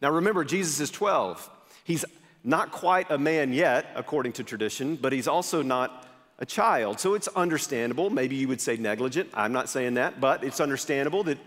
Now 0.00 0.10
remember, 0.10 0.44
Jesus 0.44 0.80
is 0.80 0.90
12. 0.90 1.50
He's 1.84 2.04
not 2.44 2.70
quite 2.70 3.10
a 3.10 3.18
man 3.18 3.52
yet, 3.52 3.86
according 3.96 4.32
to 4.34 4.44
tradition, 4.44 4.96
but 4.96 5.12
he's 5.12 5.26
also 5.26 5.62
not 5.62 6.06
a 6.38 6.46
child. 6.46 7.00
So 7.00 7.14
it's 7.14 7.28
understandable. 7.28 8.10
Maybe 8.10 8.36
you 8.36 8.48
would 8.48 8.60
say 8.60 8.76
negligent. 8.76 9.30
I'm 9.32 9.52
not 9.52 9.68
saying 9.68 9.94
that, 9.94 10.20
but 10.20 10.44
it's 10.44 10.60
understandable 10.60 11.24
that 11.24 11.38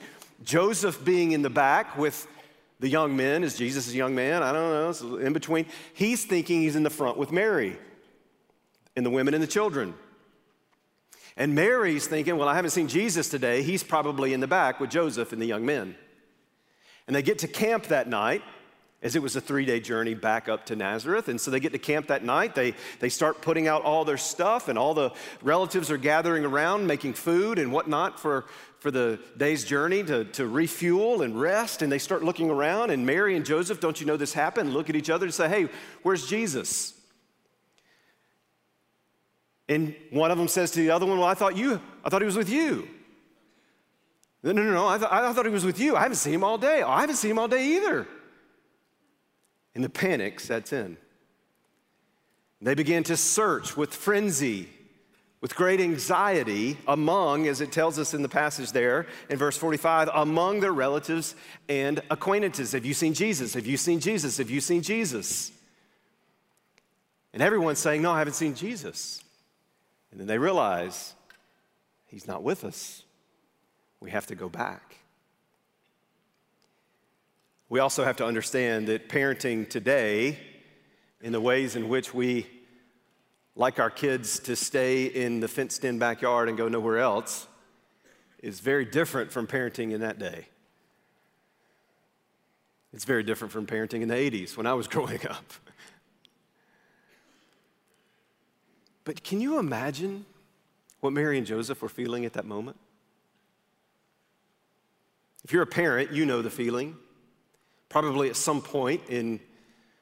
Joseph 0.44 1.04
being 1.06 1.32
in 1.32 1.42
the 1.42 1.50
back 1.50 1.98
with 1.98 2.28
the 2.80 2.88
young 2.88 3.16
men, 3.16 3.44
is 3.44 3.58
Jesus 3.58 3.92
a 3.92 3.96
young 3.96 4.16
man? 4.16 4.44
I 4.44 4.52
don't 4.52 5.02
know, 5.02 5.18
in 5.18 5.34
between. 5.34 5.66
He's 5.94 6.26
thinking 6.26 6.62
he's 6.62 6.76
in 6.76 6.84
the 6.84 6.90
front 6.90 7.18
with 7.18 7.32
Mary 7.32 7.78
and 8.96 9.06
the 9.06 9.10
women 9.10 9.34
and 9.34 9.42
the 9.42 9.48
children. 9.48 9.94
And 11.36 11.54
Mary's 11.54 12.08
thinking, 12.08 12.38
well, 12.38 12.48
I 12.48 12.56
haven't 12.56 12.72
seen 12.72 12.88
Jesus 12.88 13.30
today. 13.30 13.62
He's 13.62 13.84
probably 13.84 14.34
in 14.34 14.40
the 14.40 14.48
back 14.48 14.80
with 14.80 14.90
Joseph 14.90 15.34
and 15.34 15.42
the 15.42 15.46
young 15.46 15.66
men. 15.66 15.96
And 17.06 17.16
they 17.16 17.22
get 17.22 17.40
to 17.40 17.48
camp 17.48 17.88
that 17.88 18.08
night, 18.08 18.42
as 19.02 19.16
it 19.16 19.22
was 19.22 19.36
a 19.36 19.42
three 19.42 19.66
day 19.66 19.80
journey 19.80 20.14
back 20.14 20.50
up 20.50 20.66
to 20.68 20.76
Nazareth. 20.76 21.28
And 21.28 21.40
so 21.40 21.52
they 21.52 21.60
get 21.60 21.72
to 21.74 21.80
camp 21.80 22.08
that 22.08 22.24
night. 22.24 22.56
They, 22.56 22.74
they 23.00 23.10
start 23.10 23.42
putting 23.42 23.68
out 23.68 23.84
all 23.84 24.06
their 24.06 24.18
stuff, 24.18 24.68
and 24.68 24.78
all 24.78 24.94
the 24.94 25.12
relatives 25.42 25.92
are 25.92 25.98
gathering 25.98 26.46
around, 26.46 26.88
making 26.88 27.14
food 27.14 27.60
and 27.60 27.72
whatnot 27.72 28.20
for, 28.20 28.46
for 28.80 28.90
the 28.90 29.20
day's 29.38 29.64
journey 29.64 30.04
to, 30.04 30.26
to 30.26 30.48
refuel 30.48 31.22
and 31.22 31.40
rest. 31.40 31.82
And 31.82 31.92
they 31.92 32.00
start 32.00 32.24
looking 32.24 32.50
around, 32.50 32.90
and 32.90 33.06
Mary 33.06 33.36
and 33.36 33.46
Joseph, 33.46 33.80
don't 33.80 34.00
you 34.00 34.08
know 34.08 34.18
this 34.18 34.34
happened? 34.34 34.74
Look 34.74 34.90
at 34.90 34.96
each 34.96 35.10
other 35.10 35.26
and 35.26 35.34
say, 35.34 35.48
hey, 35.48 35.70
where's 36.02 36.28
Jesus? 36.28 36.94
And 39.70 39.96
one 40.12 40.32
of 40.32 40.38
them 40.38 40.48
says 40.48 40.72
to 40.72 40.80
the 40.80 40.92
other 40.92 41.06
one, 41.06 41.20
Well, 41.20 41.28
I 41.28 41.34
thought 41.34 41.58
you, 41.58 41.82
I 42.04 42.10
thought 42.10 42.22
he 42.22 42.26
was 42.26 42.38
with 42.38 42.50
you. 42.50 42.88
No, 44.44 44.52
no, 44.54 44.64
no. 44.64 44.88
I, 44.88 44.98
th- 44.98 45.12
I 45.12 45.34
thought 45.34 45.46
he 45.46 45.52
was 45.52 45.66
with 45.66 45.80
you. 45.80 45.96
I 45.96 46.04
haven't 46.04 46.16
seen 46.16 46.36
him 46.36 46.44
all 46.44 46.58
day. 46.58 46.82
I 46.82 47.02
haven't 47.02 47.18
seen 47.18 47.32
him 47.32 47.40
all 47.40 47.50
day 47.50 47.76
either. 47.76 48.08
And 49.78 49.84
the 49.84 49.90
panic 49.90 50.40
sets 50.40 50.74
in. 50.74 50.98
They 52.64 52.74
begin 52.74 53.04
to 53.04 53.16
search 53.16 53.78
with 53.78 53.94
frenzy, 53.94 54.70
with 55.40 55.54
great 55.54 55.80
anxiety 55.80 56.80
among, 56.88 57.48
as 57.48 57.62
it 57.62 57.72
tells 57.72 58.00
us 58.00 58.16
in 58.16 58.24
the 58.24 58.28
passage 58.28 58.72
there 58.72 59.06
in 59.30 59.38
verse 59.38 59.56
45, 59.56 60.10
among 60.16 60.62
their 60.62 60.72
relatives 60.72 61.36
and 61.70 62.02
acquaintances. 62.10 62.72
Have 62.72 62.86
you 62.86 62.96
seen 62.96 63.14
Jesus? 63.14 63.54
Have 63.54 63.68
you 63.68 63.78
seen 63.78 64.00
Jesus? 64.00 64.38
Have 64.38 64.50
you 64.50 64.62
seen 64.62 64.82
Jesus? 64.82 65.52
And 67.32 67.44
everyone's 67.44 67.78
saying, 67.78 68.02
No, 68.02 68.12
I 68.12 68.18
haven't 68.18 68.34
seen 68.34 68.56
Jesus. 68.56 69.24
And 70.10 70.20
then 70.20 70.26
they 70.26 70.40
realize 70.40 71.14
he's 72.08 72.28
not 72.28 72.42
with 72.42 72.66
us. 72.66 73.04
We 74.00 74.10
have 74.10 74.26
to 74.26 74.36
go 74.36 74.50
back. 74.50 74.97
We 77.70 77.80
also 77.80 78.06
have 78.06 78.18
to 78.18 78.26
understand 78.26 78.88
that 78.88 79.10
parenting 79.10 79.70
today, 79.70 80.40
in 81.22 81.34
the 81.34 81.42
ways 81.42 81.76
in 81.76 81.90
which 81.90 82.14
we 82.14 82.48
like 83.56 83.80
our 83.80 83.90
kids 83.90 84.40
to 84.40 84.56
stay 84.56 85.06
in 85.06 85.42
the 85.42 85.48
fenced 85.48 85.84
in 85.84 86.00
backyard 86.00 86.48
and 86.48 86.58
go 86.58 86.70
nowhere 86.70 87.00
else, 87.00 87.48
is 88.42 88.60
very 88.62 88.86
different 88.86 89.32
from 89.32 89.48
parenting 89.48 89.92
in 89.92 90.02
that 90.02 90.20
day. 90.20 90.48
It's 92.94 93.04
very 93.04 93.24
different 93.24 93.52
from 93.52 93.66
parenting 93.66 94.02
in 94.02 94.08
the 94.08 94.16
80s 94.16 94.56
when 94.56 94.66
I 94.66 94.74
was 94.74 94.88
growing 94.88 95.28
up. 95.28 95.52
But 99.04 99.24
can 99.24 99.42
you 99.42 99.60
imagine 99.60 100.26
what 101.02 101.14
Mary 101.14 101.38
and 101.38 101.48
Joseph 101.48 101.82
were 101.82 101.90
feeling 101.90 102.26
at 102.26 102.34
that 102.34 102.46
moment? 102.46 102.78
If 105.44 105.52
you're 105.52 105.64
a 105.64 105.68
parent, 105.68 106.12
you 106.12 106.26
know 106.26 106.42
the 106.42 106.50
feeling. 106.50 106.98
Probably 107.90 108.30
at 108.30 108.36
some 108.36 108.62
point 108.62 109.02
in 109.10 109.40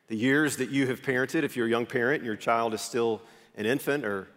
the 0.08 0.16
years 0.16 0.58
that 0.58 0.70
you 0.70 0.88
have 0.88 1.02
parented, 1.02 1.44
if 1.44 1.56
you're 1.56 1.68
a 1.68 1.70
young 1.70 1.86
parent 1.86 2.22
and 2.22 2.26
your 2.26 2.36
child 2.36 2.74
is 2.74 2.82
still 2.82 3.22
an 3.56 3.66
infant 3.66 4.06
or 4.06 4.28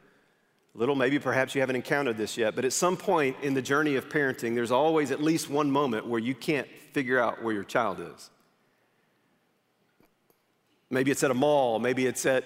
little, 0.74 0.94
maybe 0.94 1.18
perhaps 1.18 1.54
you 1.54 1.60
haven't 1.60 1.76
encountered 1.76 2.16
this 2.16 2.36
yet, 2.36 2.54
but 2.54 2.64
at 2.64 2.72
some 2.72 2.96
point 2.96 3.36
in 3.42 3.54
the 3.54 3.62
journey 3.62 3.96
of 3.96 4.08
parenting, 4.08 4.54
there's 4.54 4.70
always 4.70 5.10
at 5.10 5.22
least 5.22 5.50
one 5.50 5.70
moment 5.70 6.06
where 6.06 6.20
you 6.20 6.34
can't 6.34 6.68
figure 6.92 7.18
out 7.18 7.42
where 7.42 7.52
your 7.52 7.64
child 7.64 8.00
is. 8.00 8.30
Maybe 10.90 11.10
it's 11.10 11.22
at 11.22 11.30
a 11.30 11.34
mall, 11.34 11.78
maybe 11.78 12.06
it's 12.06 12.24
at 12.26 12.44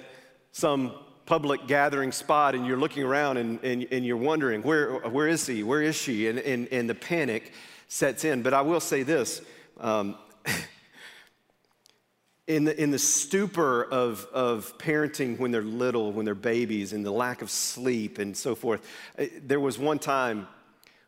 some 0.51 0.95
public 1.27 1.67
gathering 1.67 2.11
spot, 2.11 2.55
and 2.55 2.67
you're 2.67 2.77
looking 2.77 3.05
around 3.05 3.37
and, 3.37 3.63
and, 3.63 3.87
and 3.93 4.05
you're 4.05 4.17
wondering, 4.17 4.63
where, 4.63 4.99
where 5.09 5.29
is 5.29 5.47
he? 5.47 5.63
Where 5.63 5.83
is 5.83 5.95
she? 5.95 6.27
And, 6.29 6.39
and, 6.39 6.69
and 6.73 6.89
the 6.89 6.95
panic 6.95 7.53
sets 7.89 8.25
in. 8.25 8.43
But 8.43 8.55
I 8.55 8.63
will 8.63 8.81
say 8.81 9.03
this 9.03 9.43
um, 9.79 10.17
in 12.47 12.65
the, 12.65 12.81
in 12.81 12.91
the 12.91 12.99
stupor 12.99 13.85
of, 13.85 14.27
of 14.33 14.77
parenting 14.79 15.39
when 15.39 15.51
they're 15.51 15.63
little, 15.63 16.13
when 16.13 16.25
they're 16.25 16.35
babies, 16.35 16.93
and 16.93 17.07
the 17.07 17.11
lack 17.11 17.41
of 17.43 17.51
sleep 17.51 18.19
and 18.19 18.37
so 18.37 18.55
forth, 18.55 18.87
eh, 19.19 19.29
there 19.43 19.61
was 19.61 19.79
one 19.79 19.99
time 19.99 20.49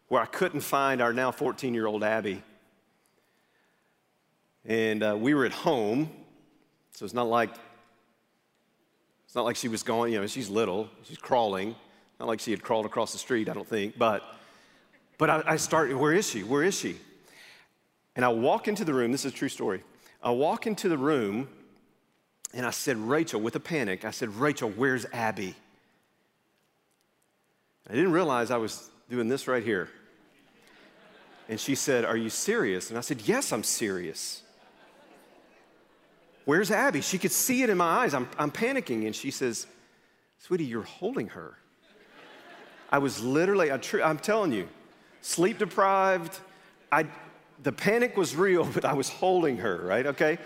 where 0.09 0.23
I 0.23 0.27
couldn't 0.27 0.61
find 0.61 1.03
our 1.03 1.13
now 1.13 1.33
14 1.33 1.75
year 1.75 1.87
old 1.87 2.05
Abby. 2.05 2.43
And 4.65 5.03
uh, 5.03 5.17
we 5.19 5.35
were 5.35 5.45
at 5.45 5.53
home, 5.53 6.09
so 6.93 7.05
it's 7.05 7.15
not 7.15 7.29
like 7.29 7.51
it's 9.27 9.35
not 9.35 9.45
like 9.45 9.57
she 9.57 9.69
was 9.69 9.83
going, 9.83 10.13
you 10.13 10.21
know, 10.21 10.27
she's 10.27 10.49
little, 10.49 10.89
she's 11.03 11.19
crawling. 11.19 11.75
Not 12.21 12.29
like 12.29 12.39
she 12.39 12.53
had 12.53 12.63
crawled 12.63 12.87
across 12.87 13.11
the 13.13 13.19
street, 13.19 13.49
I 13.49 13.55
don't 13.55 13.67
think, 13.67 13.99
but 13.99 14.23
but 15.19 15.31
I, 15.31 15.43
I 15.47 15.57
started, 15.57 15.97
where 15.97 16.13
is 16.13 16.29
she? 16.29 16.45
Where 16.45 16.63
is 16.63 16.79
she? 16.79 16.97
And 18.17 18.25
I 18.25 18.29
walk 18.29 18.69
into 18.69 18.85
the 18.85 18.95
room, 18.95 19.11
this 19.11 19.25
is 19.25 19.33
a 19.33 19.35
true 19.35 19.49
story. 19.49 19.83
I 20.25 20.31
walk 20.31 20.67
into 20.67 20.89
the 20.89 20.97
room 20.97 21.49
and 22.55 22.65
I 22.65 22.71
said, 22.71 22.97
Rachel, 22.97 23.41
with 23.41 23.55
a 23.57 23.61
panic, 23.61 24.07
I 24.07 24.11
said, 24.11 24.31
Rachel, 24.31 24.71
where's 24.71 25.05
Abby? 25.13 25.55
I 27.89 27.93
didn't 27.93 28.13
realize 28.13 28.51
I 28.51 28.57
was 28.57 28.91
doing 29.11 29.29
this 29.29 29.47
right 29.47 29.63
here. 29.63 29.91
And 31.49 31.61
she 31.61 31.75
said, 31.75 32.07
Are 32.07 32.17
you 32.17 32.31
serious? 32.31 32.89
And 32.89 32.97
I 32.97 33.03
said, 33.03 33.21
Yes, 33.29 33.53
I'm 33.53 33.63
serious. 33.63 34.43
Where's 36.47 36.71
Abby? 36.71 37.03
She 37.03 37.19
could 37.19 37.33
see 37.33 37.63
it 37.63 37.71
in 37.71 37.77
my 37.77 37.85
eyes. 37.85 38.15
I'm, 38.15 38.29
I'm 38.39 38.51
panicking. 38.51 39.07
And 39.07 39.15
she 39.15 39.31
says, 39.31 39.67
Sweetie, 40.39 40.65
you're 40.65 40.83
holding 40.83 41.29
her. 41.29 41.55
I 42.91 42.99
was 42.99 43.23
literally, 43.23 43.71
I 43.71 43.81
am 44.03 44.19
telling 44.19 44.53
you, 44.53 44.69
sleep 45.21 45.59
deprived. 45.59 46.39
I, 46.93 47.07
the 47.65 47.73
panic 47.73 48.17
was 48.17 48.37
real, 48.37 48.65
but 48.75 48.85
I 48.85 48.93
was 48.93 49.09
holding 49.09 49.59
her, 49.59 49.79
right? 49.79 50.07
Okay? 50.07 50.39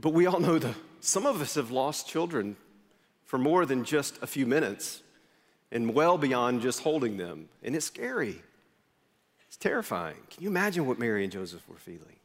But 0.00 0.10
we 0.10 0.26
all 0.26 0.38
know 0.38 0.60
that 0.60 0.76
some 1.00 1.26
of 1.26 1.40
us 1.40 1.56
have 1.56 1.72
lost 1.72 2.06
children 2.06 2.56
for 3.24 3.36
more 3.36 3.66
than 3.66 3.84
just 3.84 4.22
a 4.22 4.26
few 4.26 4.46
minutes 4.46 5.02
and 5.72 5.92
well 5.92 6.16
beyond 6.16 6.62
just 6.62 6.80
holding 6.80 7.16
them. 7.16 7.48
And 7.64 7.74
it's 7.74 7.86
scary. 7.86 8.40
It's 9.48 9.56
terrifying. 9.56 10.16
Can 10.30 10.44
you 10.44 10.48
imagine 10.48 10.86
what 10.86 10.98
Mary 11.00 11.24
and 11.24 11.32
Joseph 11.32 11.68
were 11.68 11.76
feeling? 11.76 12.16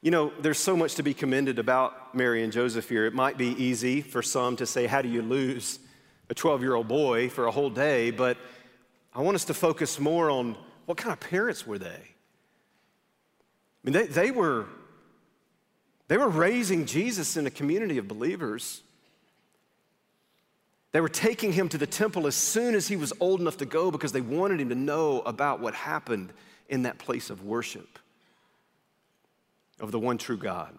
You 0.00 0.10
know, 0.10 0.32
there's 0.40 0.58
so 0.58 0.76
much 0.76 0.94
to 0.96 1.02
be 1.02 1.14
commended 1.14 1.58
about 1.58 2.14
Mary 2.14 2.42
and 2.42 2.52
Joseph 2.52 2.88
here. 2.88 3.06
It 3.06 3.14
might 3.14 3.36
be 3.36 3.48
easy 3.62 4.00
for 4.00 4.22
some 4.22 4.56
to 4.56 4.66
say, 4.66 4.86
How 4.86 5.02
do 5.02 5.08
you 5.08 5.22
lose 5.22 5.78
a 6.28 6.34
12 6.34 6.62
year 6.62 6.74
old 6.74 6.88
boy 6.88 7.28
for 7.28 7.46
a 7.46 7.50
whole 7.50 7.70
day? 7.70 8.10
But 8.10 8.36
I 9.14 9.20
want 9.20 9.34
us 9.34 9.44
to 9.46 9.54
focus 9.54 10.00
more 10.00 10.30
on 10.30 10.56
what 10.86 10.98
kind 10.98 11.12
of 11.12 11.20
parents 11.20 11.66
were 11.66 11.78
they? 11.78 11.88
I 11.88 13.84
mean, 13.84 13.92
they, 13.92 14.06
they, 14.06 14.30
were, 14.30 14.66
they 16.08 16.16
were 16.16 16.28
raising 16.28 16.86
Jesus 16.86 17.36
in 17.36 17.46
a 17.46 17.50
community 17.50 17.98
of 17.98 18.08
believers. 18.08 18.82
They 20.92 21.00
were 21.00 21.08
taking 21.08 21.52
him 21.52 21.68
to 21.70 21.78
the 21.78 21.86
temple 21.86 22.26
as 22.26 22.34
soon 22.34 22.74
as 22.74 22.88
he 22.88 22.96
was 22.96 23.12
old 23.20 23.40
enough 23.40 23.56
to 23.58 23.66
go 23.66 23.90
because 23.90 24.12
they 24.12 24.20
wanted 24.20 24.60
him 24.60 24.68
to 24.70 24.74
know 24.74 25.20
about 25.20 25.60
what 25.60 25.74
happened 25.74 26.32
in 26.68 26.82
that 26.82 26.98
place 26.98 27.30
of 27.30 27.44
worship 27.44 27.98
of 29.80 29.90
the 29.92 29.98
one 29.98 30.18
true 30.18 30.36
God. 30.36 30.76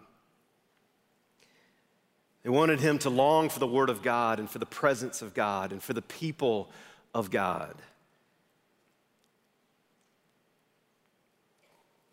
They 2.46 2.50
wanted 2.50 2.78
him 2.78 3.00
to 3.00 3.10
long 3.10 3.48
for 3.48 3.58
the 3.58 3.66
Word 3.66 3.90
of 3.90 4.04
God 4.04 4.38
and 4.38 4.48
for 4.48 4.60
the 4.60 4.66
presence 4.66 5.20
of 5.20 5.34
God 5.34 5.72
and 5.72 5.82
for 5.82 5.94
the 5.94 6.02
people 6.02 6.70
of 7.12 7.32
God. 7.32 7.74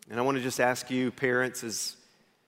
And 0.09 0.19
I 0.19 0.23
want 0.23 0.37
to 0.37 0.43
just 0.43 0.59
ask 0.59 0.89
you, 0.89 1.11
parents, 1.11 1.63
as, 1.63 1.97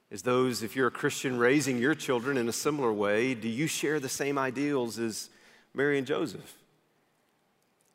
as 0.10 0.24
those, 0.24 0.64
if 0.64 0.76
you're 0.76 0.88
a 0.88 0.92
Christian 0.92 1.38
raising 1.38 1.78
your 1.78 1.94
children 1.94 2.38
in 2.38 2.50
a 2.50 2.52
similar 2.52 2.92
way, 2.92 3.36
do 3.36 3.48
you 3.48 3.68
share 3.68 4.00
the 4.00 4.10
same 4.10 4.40
ideals 4.40 4.98
as 4.98 5.30
Mary 5.76 6.00
and 6.00 6.08
Joseph. 6.08 6.56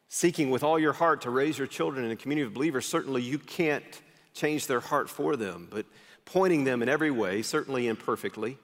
Seeking 0.08 0.50
with 0.50 0.62
all 0.62 0.78
your 0.78 0.92
heart 0.92 1.22
to 1.22 1.30
raise 1.30 1.58
your 1.58 1.66
children 1.66 2.04
in 2.04 2.12
a 2.12 2.16
community 2.16 2.46
of 2.46 2.54
believers, 2.54 2.86
certainly 2.86 3.22
you 3.22 3.40
can't 3.40 4.02
change 4.34 4.68
their 4.68 4.78
heart 4.78 5.10
for 5.10 5.34
them, 5.34 5.66
but 5.68 5.84
pointing 6.26 6.62
them 6.62 6.80
in 6.80 6.88
every 6.88 7.10
way, 7.10 7.42
certainly 7.42 7.88
imperfectly, 7.88 8.56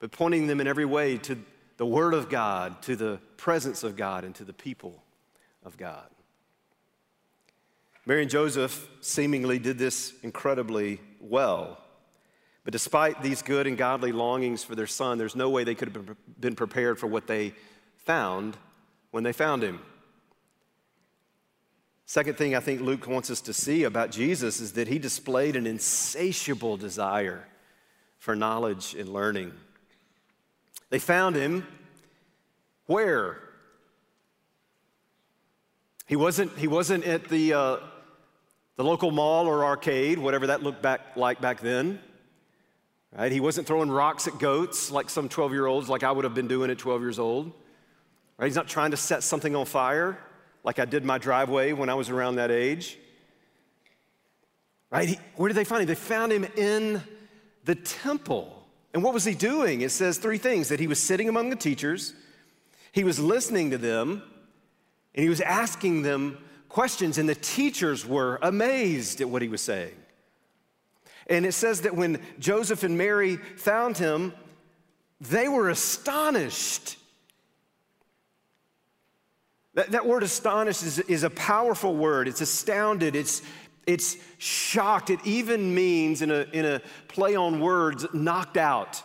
but 0.00 0.10
pointing 0.10 0.46
them 0.46 0.60
in 0.60 0.66
every 0.66 0.86
way 0.86 1.16
to 1.18 1.38
the 1.76 1.86
Word 1.86 2.14
of 2.14 2.28
God, 2.28 2.82
to 2.82 2.96
the 2.96 3.20
presence 3.36 3.84
of 3.84 3.96
God, 3.96 4.24
and 4.24 4.34
to 4.34 4.44
the 4.44 4.52
people 4.52 5.02
of 5.64 5.76
God. 5.76 6.08
Mary 8.06 8.22
and 8.22 8.30
Joseph 8.30 8.88
seemingly 9.00 9.58
did 9.58 9.78
this 9.78 10.14
incredibly 10.22 11.00
well. 11.20 11.78
But 12.64 12.72
despite 12.72 13.22
these 13.22 13.42
good 13.42 13.66
and 13.66 13.78
godly 13.78 14.12
longings 14.12 14.64
for 14.64 14.74
their 14.74 14.86
son, 14.86 15.16
there's 15.16 15.36
no 15.36 15.48
way 15.48 15.64
they 15.64 15.74
could 15.74 15.94
have 15.94 16.16
been 16.38 16.56
prepared 16.56 16.98
for 16.98 17.06
what 17.06 17.26
they 17.26 17.54
found 17.96 18.56
when 19.10 19.22
they 19.22 19.32
found 19.32 19.62
him. 19.62 19.80
Second 22.06 22.36
thing 22.36 22.56
I 22.56 22.60
think 22.60 22.80
Luke 22.80 23.06
wants 23.06 23.30
us 23.30 23.40
to 23.42 23.52
see 23.52 23.84
about 23.84 24.10
Jesus 24.10 24.60
is 24.60 24.72
that 24.72 24.88
he 24.88 24.98
displayed 24.98 25.54
an 25.54 25.66
insatiable 25.66 26.76
desire 26.76 27.46
for 28.18 28.34
knowledge 28.34 28.94
and 28.94 29.08
learning. 29.08 29.52
They 30.90 30.98
found 30.98 31.36
him 31.36 31.66
where? 32.86 33.38
He 36.06 36.16
wasn't, 36.16 36.58
he 36.58 36.66
wasn't 36.66 37.04
at 37.04 37.28
the, 37.28 37.54
uh, 37.54 37.76
the 38.76 38.84
local 38.84 39.12
mall 39.12 39.46
or 39.46 39.64
arcade, 39.64 40.18
whatever 40.18 40.48
that 40.48 40.62
looked 40.62 40.82
back 40.82 41.16
like 41.16 41.40
back 41.40 41.60
then. 41.60 42.00
Right? 43.16 43.30
He 43.30 43.40
wasn't 43.40 43.66
throwing 43.66 43.90
rocks 43.90 44.26
at 44.26 44.38
goats 44.38 44.90
like 44.90 45.08
some 45.08 45.28
12 45.28 45.52
year 45.52 45.66
olds, 45.66 45.88
like 45.88 46.02
I 46.02 46.10
would 46.10 46.24
have 46.24 46.34
been 46.34 46.48
doing 46.48 46.70
at 46.70 46.78
12 46.78 47.00
years 47.00 47.18
old. 47.18 47.52
Right? 48.38 48.46
He's 48.46 48.56
not 48.56 48.68
trying 48.68 48.90
to 48.90 48.96
set 48.96 49.22
something 49.22 49.54
on 49.54 49.66
fire 49.66 50.18
like 50.64 50.78
I 50.78 50.84
did 50.84 51.04
my 51.04 51.18
driveway 51.18 51.72
when 51.72 51.88
I 51.88 51.94
was 51.94 52.10
around 52.10 52.36
that 52.36 52.50
age. 52.50 52.98
Right? 54.90 55.10
He, 55.10 55.18
where 55.36 55.48
did 55.48 55.56
they 55.56 55.64
find 55.64 55.82
him? 55.82 55.88
They 55.88 55.94
found 55.94 56.32
him 56.32 56.44
in 56.56 57.02
the 57.64 57.76
temple. 57.76 58.59
And 58.92 59.02
what 59.02 59.14
was 59.14 59.24
he 59.24 59.34
doing? 59.34 59.82
It 59.82 59.90
says 59.90 60.18
three 60.18 60.38
things 60.38 60.68
that 60.68 60.80
he 60.80 60.86
was 60.86 60.98
sitting 60.98 61.28
among 61.28 61.50
the 61.50 61.56
teachers, 61.56 62.14
he 62.92 63.04
was 63.04 63.18
listening 63.20 63.70
to 63.70 63.78
them, 63.78 64.22
and 65.14 65.22
he 65.22 65.28
was 65.28 65.40
asking 65.40 66.02
them 66.02 66.38
questions, 66.68 67.18
and 67.18 67.28
the 67.28 67.34
teachers 67.34 68.06
were 68.06 68.38
amazed 68.42 69.20
at 69.20 69.28
what 69.28 69.42
he 69.42 69.48
was 69.48 69.60
saying. 69.60 69.94
And 71.28 71.46
it 71.46 71.52
says 71.52 71.82
that 71.82 71.94
when 71.94 72.20
Joseph 72.40 72.82
and 72.82 72.98
Mary 72.98 73.36
found 73.36 73.96
him, 73.96 74.32
they 75.20 75.48
were 75.48 75.68
astonished. 75.68 76.96
That, 79.74 79.92
that 79.92 80.06
word 80.06 80.24
astonished 80.24 80.82
is, 80.82 80.98
is 81.00 81.22
a 81.22 81.30
powerful 81.30 81.94
word. 81.94 82.26
It's 82.26 82.40
astounded, 82.40 83.14
it's, 83.14 83.42
it's 83.90 84.16
shocked. 84.38 85.10
It 85.10 85.18
even 85.24 85.74
means, 85.74 86.22
in 86.22 86.30
a, 86.30 86.46
in 86.52 86.64
a 86.64 86.80
play 87.08 87.34
on 87.34 87.58
words, 87.58 88.06
knocked 88.12 88.56
out. 88.56 89.02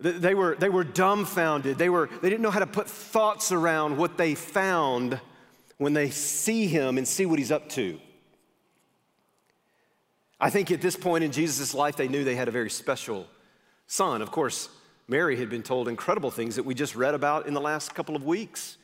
They 0.00 0.34
were, 0.34 0.56
they 0.56 0.68
were 0.68 0.82
dumbfounded. 0.82 1.78
They, 1.78 1.88
were, 1.88 2.10
they 2.22 2.28
didn't 2.28 2.42
know 2.42 2.50
how 2.50 2.58
to 2.58 2.66
put 2.66 2.90
thoughts 2.90 3.52
around 3.52 3.98
what 3.98 4.18
they 4.18 4.34
found 4.34 5.20
when 5.78 5.92
they 5.92 6.10
see 6.10 6.66
him 6.66 6.98
and 6.98 7.06
see 7.06 7.24
what 7.24 7.38
he's 7.38 7.52
up 7.52 7.68
to. 7.70 8.00
I 10.40 10.50
think 10.50 10.72
at 10.72 10.80
this 10.80 10.96
point 10.96 11.22
in 11.22 11.30
Jesus' 11.30 11.72
life, 11.72 11.94
they 11.94 12.08
knew 12.08 12.24
they 12.24 12.34
had 12.34 12.48
a 12.48 12.50
very 12.50 12.68
special 12.68 13.28
son. 13.86 14.22
Of 14.22 14.32
course, 14.32 14.68
Mary 15.06 15.36
had 15.36 15.48
been 15.48 15.62
told 15.62 15.86
incredible 15.86 16.32
things 16.32 16.56
that 16.56 16.64
we 16.64 16.74
just 16.74 16.96
read 16.96 17.14
about 17.14 17.46
in 17.46 17.54
the 17.54 17.60
last 17.60 17.94
couple 17.94 18.16
of 18.16 18.24
weeks 18.24 18.76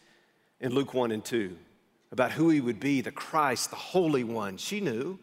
in 0.60 0.72
Luke 0.72 0.94
1 0.94 1.10
and 1.10 1.24
2 1.24 1.56
about 2.12 2.32
who 2.32 2.50
he 2.50 2.60
would 2.60 2.80
be, 2.80 3.00
the 3.00 3.12
Christ, 3.12 3.70
the 3.70 3.76
Holy 3.76 4.24
One. 4.24 4.56
She 4.56 4.80
knew. 4.80 5.18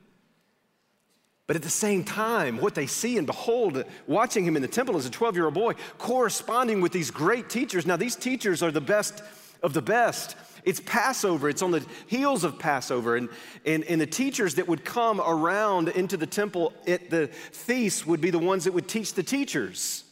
But 1.47 1.55
at 1.55 1.61
the 1.61 1.69
same 1.69 2.03
time, 2.03 2.57
what 2.57 2.75
they 2.75 2.87
see 2.87 3.17
and 3.17 3.25
behold, 3.25 3.83
watching 4.05 4.43
him 4.43 4.57
in 4.57 4.61
the 4.61 4.67
temple 4.67 4.97
as 4.97 5.05
a 5.05 5.09
12 5.09 5.35
year 5.35 5.45
old 5.45 5.53
boy, 5.53 5.75
corresponding 5.97 6.81
with 6.81 6.91
these 6.91 7.09
great 7.09 7.49
teachers. 7.49 7.85
Now, 7.85 7.95
these 7.95 8.17
teachers 8.17 8.61
are 8.61 8.71
the 8.71 8.81
best 8.81 9.23
of 9.63 9.73
the 9.73 9.81
best. 9.81 10.35
It's 10.65 10.81
Passover, 10.81 11.47
it's 11.47 11.61
on 11.61 11.71
the 11.71 11.85
heels 12.07 12.43
of 12.43 12.59
Passover. 12.59 13.15
And, 13.15 13.29
and, 13.65 13.85
and 13.85 14.01
the 14.01 14.07
teachers 14.07 14.55
that 14.55 14.67
would 14.67 14.83
come 14.83 15.21
around 15.21 15.87
into 15.89 16.17
the 16.17 16.27
temple 16.27 16.73
at 16.85 17.09
the 17.09 17.27
feast 17.27 18.05
would 18.05 18.19
be 18.19 18.29
the 18.29 18.39
ones 18.39 18.65
that 18.65 18.73
would 18.73 18.89
teach 18.89 19.13
the 19.13 19.23
teachers. 19.23 20.03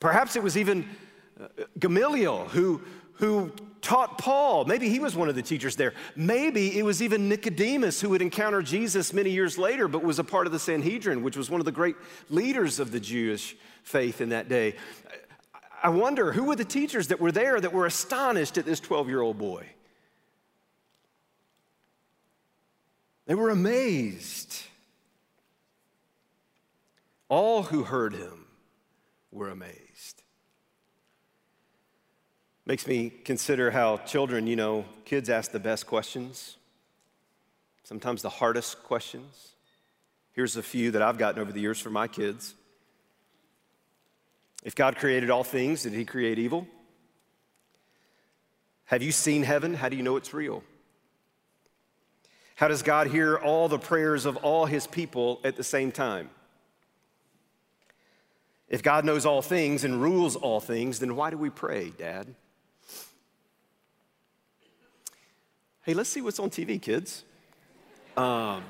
Perhaps 0.00 0.36
it 0.36 0.42
was 0.42 0.58
even 0.58 0.86
uh, 1.40 1.46
Gamaliel 1.78 2.48
who, 2.48 2.82
who 3.14 3.50
taught 3.80 4.18
Paul. 4.18 4.64
Maybe 4.64 4.88
he 4.88 4.98
was 4.98 5.14
one 5.14 5.28
of 5.28 5.34
the 5.34 5.42
teachers 5.42 5.76
there. 5.76 5.94
Maybe 6.16 6.78
it 6.78 6.84
was 6.84 7.02
even 7.02 7.28
Nicodemus 7.28 8.00
who 8.00 8.10
would 8.10 8.22
encounter 8.22 8.62
Jesus 8.62 9.12
many 9.12 9.30
years 9.30 9.58
later, 9.58 9.88
but 9.88 10.02
was 10.02 10.18
a 10.18 10.24
part 10.24 10.46
of 10.46 10.52
the 10.52 10.58
Sanhedrin, 10.58 11.22
which 11.22 11.36
was 11.36 11.50
one 11.50 11.60
of 11.60 11.64
the 11.64 11.72
great 11.72 11.96
leaders 12.30 12.80
of 12.80 12.90
the 12.90 13.00
Jewish 13.00 13.56
faith 13.82 14.20
in 14.20 14.30
that 14.30 14.48
day. 14.48 14.74
I 15.82 15.90
wonder 15.90 16.32
who 16.32 16.44
were 16.44 16.56
the 16.56 16.64
teachers 16.64 17.08
that 17.08 17.20
were 17.20 17.32
there 17.32 17.60
that 17.60 17.72
were 17.72 17.86
astonished 17.86 18.58
at 18.58 18.64
this 18.64 18.80
12 18.80 19.08
year 19.08 19.20
old 19.20 19.38
boy? 19.38 19.66
They 23.26 23.34
were 23.34 23.50
amazed. 23.50 24.62
All 27.28 27.62
who 27.62 27.84
heard 27.84 28.14
him 28.14 28.46
were 29.30 29.50
amazed. 29.50 29.87
Makes 32.68 32.86
me 32.86 33.08
consider 33.24 33.70
how 33.70 33.96
children, 33.96 34.46
you 34.46 34.54
know, 34.54 34.84
kids 35.06 35.30
ask 35.30 35.52
the 35.52 35.58
best 35.58 35.86
questions, 35.86 36.58
sometimes 37.82 38.20
the 38.20 38.28
hardest 38.28 38.82
questions. 38.82 39.52
Here's 40.32 40.54
a 40.54 40.62
few 40.62 40.90
that 40.90 41.00
I've 41.00 41.16
gotten 41.16 41.40
over 41.40 41.50
the 41.50 41.62
years 41.62 41.80
for 41.80 41.88
my 41.88 42.08
kids. 42.08 42.54
If 44.62 44.74
God 44.74 44.96
created 44.96 45.30
all 45.30 45.44
things, 45.44 45.84
did 45.84 45.94
He 45.94 46.04
create 46.04 46.38
evil? 46.38 46.68
Have 48.84 49.02
you 49.02 49.12
seen 49.12 49.44
heaven? 49.44 49.72
How 49.72 49.88
do 49.88 49.96
you 49.96 50.02
know 50.02 50.16
it's 50.16 50.34
real? 50.34 50.62
How 52.54 52.68
does 52.68 52.82
God 52.82 53.06
hear 53.06 53.38
all 53.38 53.70
the 53.70 53.78
prayers 53.78 54.26
of 54.26 54.36
all 54.36 54.66
His 54.66 54.86
people 54.86 55.40
at 55.42 55.56
the 55.56 55.64
same 55.64 55.90
time? 55.90 56.28
If 58.68 58.82
God 58.82 59.06
knows 59.06 59.24
all 59.24 59.40
things 59.40 59.84
and 59.84 60.02
rules 60.02 60.36
all 60.36 60.60
things, 60.60 60.98
then 60.98 61.16
why 61.16 61.30
do 61.30 61.38
we 61.38 61.48
pray, 61.48 61.94
Dad? 61.96 62.34
Hey, 65.88 65.94
let's 65.94 66.10
see 66.10 66.20
what's 66.20 66.38
on 66.38 66.50
TV, 66.50 66.82
kids. 66.82 67.24
Um, 68.14 68.62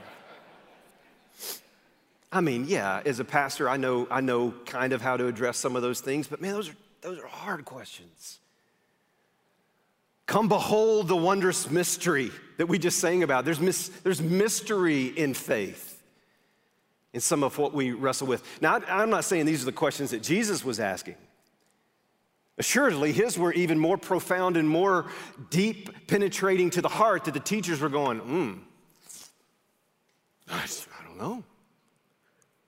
I 2.31 2.41
mean, 2.41 2.67
yeah, 2.69 3.03
as 3.05 3.19
a 3.19 3.25
pastor, 3.25 3.69
I 3.69 3.77
know, 3.77 4.07
I 4.09 4.21
know 4.21 4.55
kind 4.67 4.93
of 4.93 5.03
how 5.03 5.17
to 5.17 5.27
address 5.27 5.57
some 5.57 5.75
of 5.75 5.83
those 5.83 6.01
things, 6.01 6.29
but 6.29 6.41
man, 6.41 6.53
those 6.53 6.69
are, 6.69 6.77
those 7.01 7.19
are 7.19 7.27
hard 7.27 7.65
questions. 7.65 8.39
Come 10.27 10.47
behold 10.47 11.09
the 11.09 11.17
wondrous 11.17 11.69
mystery 11.69 12.31
that 12.57 12.67
we 12.67 12.79
just 12.79 13.01
sang 13.01 13.25
about. 13.25 13.45
There's, 13.45 13.59
mis- 13.59 13.89
there's 14.05 14.23
mystery 14.23 15.07
in 15.07 15.35
faith 15.35 16.01
in 17.15 17.21
some 17.21 17.43
of 17.43 17.59
what 17.59 17.75
we 17.75 17.91
wrestle 17.91 18.29
with. 18.29 18.45
Now, 18.61 18.81
I'm 18.87 19.11
not 19.11 19.25
saying 19.25 19.45
these 19.45 19.63
are 19.63 19.67
the 19.67 19.73
questions 19.73 20.13
that 20.13 20.23
Jesus 20.23 20.65
was 20.65 20.79
asking. 20.79 21.17
Assuredly, 22.59 23.13
his 23.13 23.39
were 23.39 23.53
even 23.53 23.79
more 23.79 23.97
profound 23.97 24.57
and 24.57 24.69
more 24.69 25.07
deep, 25.51 26.09
penetrating 26.09 26.71
to 26.71 26.83
the 26.83 26.89
heart 26.89 27.25
that 27.25 27.35
the 27.35 27.41
teachers 27.41 27.81
were 27.81 27.89
going, 27.89 28.19
hmm, 28.19 28.53
I 30.51 30.67
don't 31.07 31.19
know. 31.19 31.45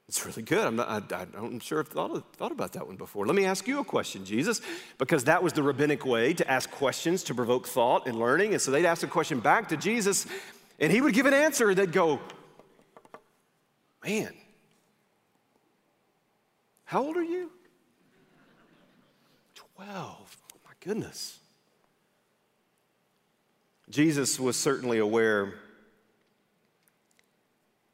It's 0.09 0.27
really 0.27 0.43
good. 0.43 0.67
I'm 0.67 0.77
not, 0.77 1.13
I, 1.13 1.27
am 1.37 1.61
sure 1.61 1.81
I've 1.81 1.89
thought, 1.89 2.35
thought 2.35 2.51
about 2.51 2.73
that 2.73 2.87
one 2.87 2.97
before. 2.97 3.27
Let 3.27 3.37
me 3.37 3.45
ask 3.45 3.69
you 3.69 3.79
a 3.79 3.85
question, 3.85 4.25
Jesus, 4.25 4.61
because 4.99 5.25
that 5.25 5.43
was 5.43 5.53
the 5.53 5.63
rabbinic 5.63 6.05
way 6.05 6.35
to 6.35 6.51
ask 6.51 6.69
questions 6.71 7.23
to 7.25 7.35
provoke 7.35 7.67
thought 7.67 8.09
and 8.09 8.19
learning. 8.19 8.53
And 8.53 8.61
so 8.61 8.73
they'd 8.73 8.87
ask 8.87 9.05
a 9.05 9.09
question 9.09 9.39
back 9.39 9.69
to 9.69 9.77
Jesus, 9.77 10.27
and 10.81 10.93
he 10.93 11.01
would 11.01 11.15
give 11.15 11.27
an 11.27 11.35
answer. 11.35 11.69
and 11.69 11.79
They'd 11.79 11.93
go, 11.93 12.19
Man, 14.05 14.33
how 16.85 17.05
old 17.05 17.17
are 17.17 17.23
you? 17.23 17.53
12. 19.85 20.37
Oh, 20.55 20.59
my 20.67 20.73
goodness. 20.81 21.39
Jesus 23.89 24.39
was 24.39 24.57
certainly 24.57 24.99
aware 24.99 25.55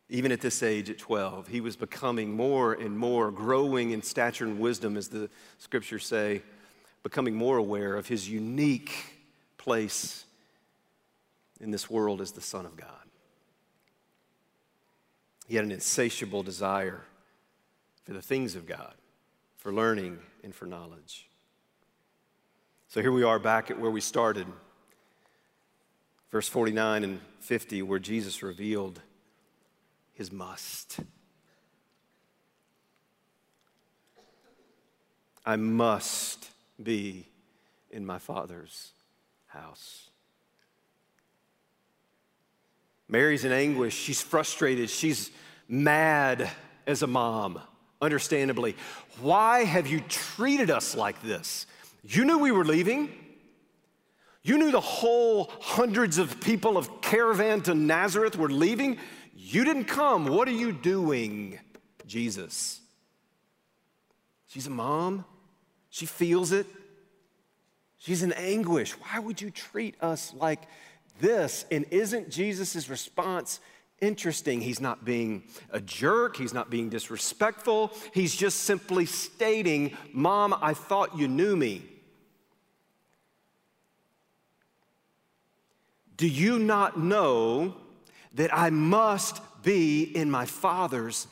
even 0.09 0.31
at 0.31 0.41
this 0.41 0.63
age, 0.63 0.89
at 0.89 0.99
12, 0.99 1.49
he 1.49 1.61
was 1.61 1.75
becoming 1.75 2.37
more 2.37 2.75
and 2.75 2.97
more, 2.97 3.33
growing 3.33 3.91
in 3.91 4.03
stature 4.03 4.45
and 4.45 4.61
wisdom, 4.61 4.97
as 4.97 5.09
the 5.09 5.29
scriptures 5.59 6.07
say, 6.07 6.43
becoming 7.03 7.35
more 7.35 7.57
aware 7.57 7.97
of 7.97 8.07
his 8.07 8.29
unique 8.29 8.95
place 9.59 10.25
in 11.61 11.73
this 11.73 11.91
world 11.91 12.21
as 12.21 12.31
the 12.31 12.41
Son 12.41 12.67
of 12.67 12.77
God. 12.77 12.89
He 15.49 15.57
had 15.57 15.65
an 15.65 15.73
insatiable 15.73 16.45
desire 16.45 17.01
for 18.05 18.13
the 18.13 18.23
things 18.23 18.55
of 18.55 18.65
God, 18.65 18.95
for 19.57 19.73
learning 19.73 20.21
and 20.45 20.55
for 20.55 20.67
knowledge. 20.67 21.29
So 22.97 23.03
here 23.03 23.13
we 23.13 23.25
are 23.25 23.39
back 23.39 23.71
at 23.71 23.79
where 23.79 23.91
we 23.91 24.01
started, 24.01 24.47
verse 26.33 26.49
49 26.49 27.05
and 27.05 27.21
50, 27.41 27.83
where 27.83 27.99
Jesus 27.99 28.43
revealed 28.43 29.03
his 30.15 30.33
must. 30.33 31.01
I 35.45 35.57
must 35.57 36.49
be 36.83 37.27
in 37.91 38.07
my 38.07 38.19
Father's 38.19 38.93
house. 39.49 40.09
Mary's 43.11 43.45
in 43.45 43.53
anguish. 43.53 43.95
She's 43.95 44.23
frustrated. 44.23 44.89
She's 44.89 45.31
mad 45.69 46.49
as 46.87 47.03
a 47.03 47.07
mom, 47.07 47.61
understandably. 48.01 48.75
Why 49.21 49.65
have 49.65 49.87
you 49.87 50.01
treated 50.01 50.71
us 50.71 50.97
like 50.97 51.21
this? 51.21 51.67
You 52.09 52.25
knew 52.25 52.39
we 52.39 52.53
were 52.53 52.65
leaving. 52.65 53.11
You 54.43 54.59
knew 54.59 54.71
the 54.71 54.81
whole 54.81 55.51
hundreds 55.61 56.19
of 56.19 56.41
people 56.41 56.77
of 56.77 57.01
caravan 57.01 57.63
to 57.63 57.75
Nazareth 57.75 58.37
were 58.37 58.49
leaving. 58.49 58.99
You 59.35 59.65
didn't 59.65 59.87
come. 59.87 60.27
What 60.27 60.47
are 60.47 60.53
you 60.53 60.71
doing, 60.71 61.59
Jesus? 62.07 62.81
She's 64.47 64.69
a 64.69 64.71
mom. 64.71 65.25
She 65.91 66.07
feels 66.07 66.53
it. 66.53 66.67
She's 67.99 68.23
in 68.23 68.33
anguish. 68.35 68.93
Why 68.93 69.19
would 69.19 69.41
you 69.41 69.51
treat 69.51 70.01
us 70.01 70.33
like 70.33 70.61
this? 71.19 71.65
And 71.73 71.87
isn't 71.91 72.31
Jesus' 72.31 72.89
response 72.89 73.59
interesting? 74.01 74.61
He's 74.61 74.81
not 74.81 75.05
being 75.05 75.43
a 75.71 75.81
jerk, 75.81 76.37
he's 76.37 76.55
not 76.55 76.71
being 76.71 76.89
disrespectful. 76.89 77.93
He's 78.15 78.37
just 78.37 78.61
simply 78.61 79.07
stating, 79.07 79.97
Mom, 80.13 80.55
I 80.63 80.73
thought 80.73 81.19
you 81.19 81.27
knew 81.27 81.57
me. 81.57 81.96
Do 86.17 86.29
you 86.29 86.59
not 86.59 86.99
know 86.99 87.75
that 88.35 88.57
I 88.57 88.71
must 88.71 89.41
be 89.63 90.03
in 90.03 90.31
my 90.31 90.47
Father's 90.47 91.27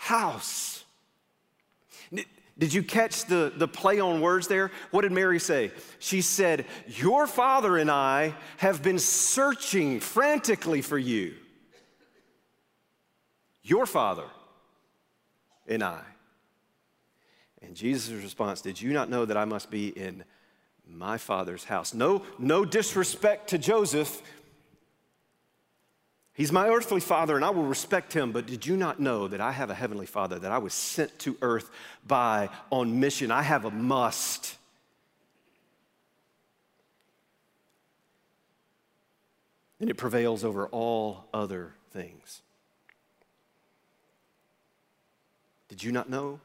house. 0.00 0.84
Did 2.10 2.74
you 2.74 2.82
catch 2.82 3.26
the, 3.26 3.52
the 3.54 3.68
play 3.68 4.00
on 4.00 4.20
words 4.20 4.46
there? 4.46 4.70
What 4.90 5.02
did 5.02 5.12
Mary 5.12 5.38
say? 5.38 5.72
She 5.98 6.20
said, 6.20 6.66
Your 6.86 7.26
father 7.26 7.76
and 7.78 7.90
I 7.90 8.34
have 8.58 8.82
been 8.82 8.98
searching 8.98 10.00
frantically 10.00 10.82
for 10.82 10.98
you. 10.98 11.34
Your 13.62 13.86
father 13.86 14.26
and 15.66 15.82
I. 15.82 16.02
And 17.62 17.74
Jesus' 17.74 18.22
response, 18.22 18.60
Did 18.60 18.80
you 18.80 18.92
not 18.92 19.08
know 19.08 19.24
that 19.24 19.36
I 19.36 19.44
must 19.44 19.70
be 19.70 19.88
in 19.88 20.24
my 20.96 21.18
father's 21.18 21.64
house? 21.64 21.94
No, 21.94 22.22
no 22.38 22.64
disrespect 22.64 23.50
to 23.50 23.58
Joseph, 23.58 24.22
He's 26.40 26.52
my 26.52 26.70
earthly 26.70 27.00
father 27.00 27.36
and 27.36 27.44
I 27.44 27.50
will 27.50 27.64
respect 27.64 28.14
him, 28.14 28.32
but 28.32 28.46
did 28.46 28.64
you 28.64 28.74
not 28.74 28.98
know 28.98 29.28
that 29.28 29.42
I 29.42 29.52
have 29.52 29.68
a 29.68 29.74
heavenly 29.74 30.06
father 30.06 30.38
that 30.38 30.50
I 30.50 30.56
was 30.56 30.72
sent 30.72 31.18
to 31.18 31.36
earth 31.42 31.70
by 32.06 32.48
on 32.70 32.98
mission? 32.98 33.30
I 33.30 33.42
have 33.42 33.66
a 33.66 33.70
must. 33.70 34.56
And 39.78 39.90
it 39.90 39.98
prevails 39.98 40.42
over 40.42 40.66
all 40.68 41.26
other 41.34 41.74
things. 41.90 42.40
Did 45.68 45.84
you 45.84 45.92
not 45.92 46.08
know? 46.08 46.40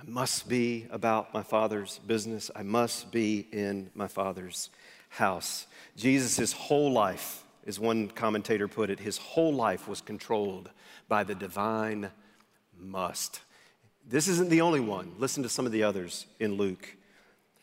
I 0.00 0.10
must 0.10 0.48
be 0.48 0.86
about 0.90 1.34
my 1.34 1.42
Father's 1.42 1.98
business. 2.06 2.50
I 2.56 2.62
must 2.62 3.12
be 3.12 3.46
in 3.52 3.90
my 3.94 4.08
Father's 4.08 4.70
house. 5.10 5.66
Jesus' 5.94 6.52
whole 6.52 6.90
life, 6.90 7.44
as 7.66 7.78
one 7.78 8.08
commentator 8.08 8.66
put 8.66 8.88
it, 8.88 8.98
his 8.98 9.18
whole 9.18 9.52
life 9.52 9.86
was 9.86 10.00
controlled 10.00 10.70
by 11.06 11.22
the 11.22 11.34
divine 11.34 12.10
must. 12.78 13.42
This 14.08 14.26
isn't 14.26 14.48
the 14.48 14.62
only 14.62 14.80
one. 14.80 15.12
Listen 15.18 15.42
to 15.42 15.50
some 15.50 15.66
of 15.66 15.72
the 15.72 15.82
others 15.82 16.24
in 16.38 16.54
Luke. 16.54 16.96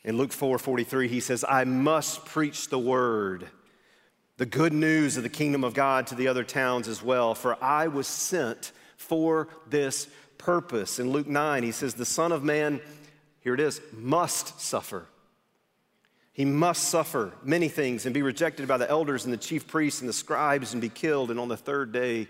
In 0.03 0.15
Luke 0.17 0.31
4 0.31 0.59
43, 0.59 1.07
he 1.07 1.19
says, 1.19 1.43
I 1.47 1.63
must 1.63 2.23
preach 2.25 2.69
the 2.69 2.77
word, 2.77 3.47
the 4.37 4.45
good 4.45 4.73
news 4.73 5.17
of 5.17 5.23
the 5.23 5.29
kingdom 5.29 5.63
of 5.63 5.73
God 5.73 6.05
to 6.07 6.15
the 6.15 6.27
other 6.27 6.43
towns 6.43 6.87
as 6.87 7.01
well, 7.01 7.33
for 7.33 7.57
I 7.63 7.87
was 7.87 8.05
sent 8.05 8.73
for 8.95 9.47
this 9.67 10.07
purpose. 10.37 10.99
In 10.99 11.11
Luke 11.11 11.27
9, 11.27 11.63
he 11.63 11.71
says, 11.71 11.93
The 11.93 12.05
Son 12.05 12.31
of 12.31 12.43
Man, 12.43 12.81
here 13.41 13.53
it 13.53 13.59
is, 13.59 13.81
must 13.93 14.59
suffer. 14.61 15.05
He 16.33 16.45
must 16.45 16.89
suffer 16.89 17.33
many 17.43 17.67
things 17.67 18.05
and 18.05 18.13
be 18.13 18.21
rejected 18.21 18.67
by 18.67 18.77
the 18.77 18.89
elders 18.89 19.25
and 19.25 19.33
the 19.33 19.37
chief 19.37 19.67
priests 19.67 20.01
and 20.01 20.09
the 20.09 20.13
scribes 20.13 20.73
and 20.73 20.81
be 20.81 20.89
killed, 20.89 21.31
and 21.31 21.39
on 21.39 21.47
the 21.47 21.57
third 21.57 21.91
day 21.91 22.27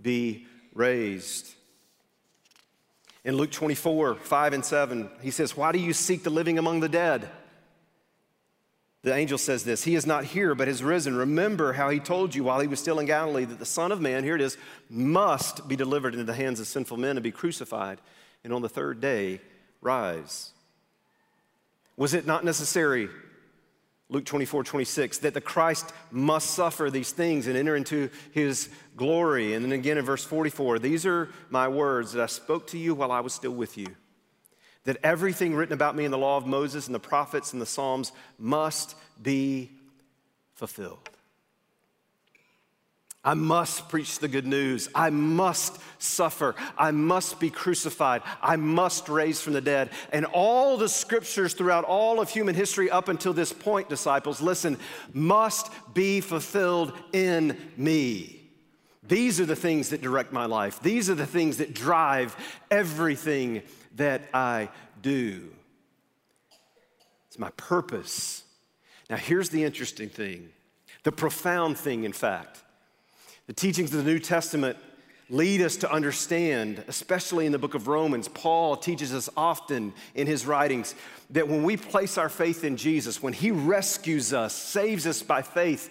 be 0.00 0.46
raised. 0.72 1.52
In 3.24 3.36
Luke 3.36 3.50
24, 3.50 4.16
5 4.16 4.52
and 4.52 4.64
7, 4.64 5.10
he 5.22 5.30
says, 5.30 5.56
Why 5.56 5.72
do 5.72 5.78
you 5.78 5.92
seek 5.92 6.22
the 6.22 6.30
living 6.30 6.58
among 6.58 6.80
the 6.80 6.88
dead? 6.88 7.28
The 9.04 9.14
angel 9.14 9.36
says 9.36 9.64
this 9.64 9.84
He 9.84 9.94
is 9.94 10.06
not 10.06 10.24
here, 10.24 10.54
but 10.54 10.66
has 10.66 10.82
risen. 10.82 11.14
Remember 11.14 11.74
how 11.74 11.90
he 11.90 12.00
told 12.00 12.34
you 12.34 12.42
while 12.42 12.60
he 12.60 12.66
was 12.66 12.80
still 12.80 12.98
in 12.98 13.06
Galilee 13.06 13.44
that 13.44 13.58
the 13.58 13.66
Son 13.66 13.92
of 13.92 14.00
Man, 14.00 14.24
here 14.24 14.34
it 14.34 14.40
is, 14.40 14.56
must 14.88 15.68
be 15.68 15.76
delivered 15.76 16.14
into 16.14 16.24
the 16.24 16.34
hands 16.34 16.58
of 16.58 16.66
sinful 16.66 16.96
men 16.96 17.16
and 17.16 17.22
be 17.22 17.30
crucified, 17.30 18.00
and 18.42 18.52
on 18.52 18.62
the 18.62 18.68
third 18.68 19.02
day 19.02 19.42
rise. 19.82 20.52
Was 21.98 22.14
it 22.14 22.26
not 22.26 22.46
necessary, 22.46 23.10
Luke 24.08 24.24
24, 24.24 24.64
26, 24.64 25.18
that 25.18 25.34
the 25.34 25.40
Christ 25.40 25.92
must 26.10 26.52
suffer 26.52 26.90
these 26.90 27.12
things 27.12 27.46
and 27.46 27.58
enter 27.58 27.76
into 27.76 28.08
his 28.32 28.70
glory? 28.96 29.52
And 29.52 29.62
then 29.62 29.72
again 29.72 29.98
in 29.98 30.04
verse 30.06 30.24
44, 30.24 30.78
these 30.78 31.04
are 31.04 31.28
my 31.50 31.68
words 31.68 32.12
that 32.12 32.22
I 32.22 32.26
spoke 32.26 32.68
to 32.68 32.78
you 32.78 32.94
while 32.94 33.12
I 33.12 33.20
was 33.20 33.34
still 33.34 33.52
with 33.52 33.76
you 33.76 33.94
that 34.84 34.98
everything 35.02 35.54
written 35.54 35.72
about 35.72 35.96
me 35.96 36.04
in 36.04 36.10
the 36.10 36.18
law 36.18 36.36
of 36.36 36.46
Moses 36.46 36.86
and 36.86 36.94
the 36.94 37.00
prophets 37.00 37.52
and 37.52 37.60
the 37.60 37.66
Psalms 37.66 38.12
must 38.38 38.94
be 39.22 39.70
fulfilled. 40.54 41.08
I 43.26 43.32
must 43.32 43.88
preach 43.88 44.18
the 44.18 44.28
good 44.28 44.46
news. 44.46 44.90
I 44.94 45.08
must 45.08 45.78
suffer. 45.98 46.54
I 46.76 46.90
must 46.90 47.40
be 47.40 47.48
crucified. 47.48 48.20
I 48.42 48.56
must 48.56 49.08
raise 49.08 49.40
from 49.40 49.54
the 49.54 49.62
dead. 49.62 49.88
And 50.12 50.26
all 50.26 50.76
the 50.76 50.90
scriptures 50.90 51.54
throughout 51.54 51.84
all 51.84 52.20
of 52.20 52.28
human 52.28 52.54
history 52.54 52.90
up 52.90 53.08
until 53.08 53.32
this 53.32 53.50
point, 53.50 53.88
disciples, 53.88 54.42
listen, 54.42 54.78
must 55.14 55.72
be 55.94 56.20
fulfilled 56.20 56.92
in 57.14 57.56
me. 57.78 58.42
These 59.06 59.40
are 59.40 59.46
the 59.46 59.56
things 59.56 59.88
that 59.90 60.02
direct 60.02 60.32
my 60.32 60.44
life. 60.44 60.80
These 60.80 61.08
are 61.08 61.14
the 61.14 61.26
things 61.26 61.58
that 61.58 61.74
drive 61.74 62.36
everything 62.70 63.62
that 63.94 64.22
I 64.32 64.68
do. 65.02 65.50
It's 67.28 67.38
my 67.38 67.50
purpose. 67.56 68.44
Now, 69.10 69.16
here's 69.16 69.50
the 69.50 69.64
interesting 69.64 70.08
thing 70.08 70.50
the 71.02 71.12
profound 71.12 71.76
thing, 71.78 72.04
in 72.04 72.12
fact. 72.12 72.62
The 73.46 73.52
teachings 73.52 73.92
of 73.92 74.04
the 74.04 74.10
New 74.10 74.18
Testament 74.18 74.78
lead 75.28 75.60
us 75.60 75.76
to 75.76 75.90
understand, 75.90 76.82
especially 76.88 77.44
in 77.44 77.52
the 77.52 77.58
book 77.58 77.74
of 77.74 77.88
Romans, 77.88 78.28
Paul 78.28 78.76
teaches 78.76 79.12
us 79.12 79.28
often 79.36 79.92
in 80.14 80.26
his 80.26 80.46
writings 80.46 80.94
that 81.30 81.48
when 81.48 81.62
we 81.62 81.76
place 81.76 82.16
our 82.18 82.28
faith 82.28 82.64
in 82.64 82.76
Jesus, 82.76 83.22
when 83.22 83.32
he 83.32 83.50
rescues 83.50 84.32
us, 84.32 84.54
saves 84.54 85.06
us 85.06 85.22
by 85.22 85.42
faith, 85.42 85.90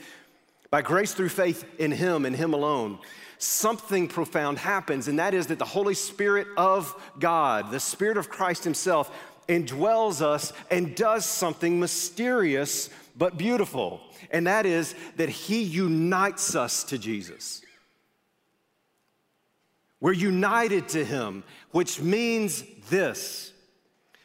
by 0.74 0.82
grace 0.82 1.14
through 1.14 1.30
faith 1.30 1.64
in 1.78 1.92
him 1.92 2.26
and 2.26 2.36
him 2.36 2.52
alone, 2.52 2.98
something 3.38 4.08
profound 4.08 4.58
happens, 4.58 5.08
and 5.08 5.20
that 5.20 5.36
is 5.36 5.46
that 5.46 5.60
the 5.60 5.66
Holy 5.66 5.94
Spirit 5.94 6.48
of 6.58 7.00
God, 7.20 7.70
the 7.70 7.80
Spirit 7.80 8.18
of 8.18 8.28
Christ 8.28 8.64
Himself, 8.64 9.16
indwells 9.48 10.20
us 10.20 10.52
and 10.72 10.96
does 10.96 11.28
something 11.28 11.80
mysterious 11.80 12.90
but 13.16 13.38
beautiful. 13.38 14.02
And 14.32 14.48
that 14.48 14.66
is 14.66 14.96
that 15.18 15.30
He 15.30 15.62
unites 15.62 16.56
us 16.56 16.84
to 16.86 16.98
Jesus. 16.98 17.62
We're 20.00 20.14
united 20.14 20.88
to 20.90 21.06
Him, 21.06 21.44
which 21.70 22.02
means 22.02 22.64
this 22.90 23.53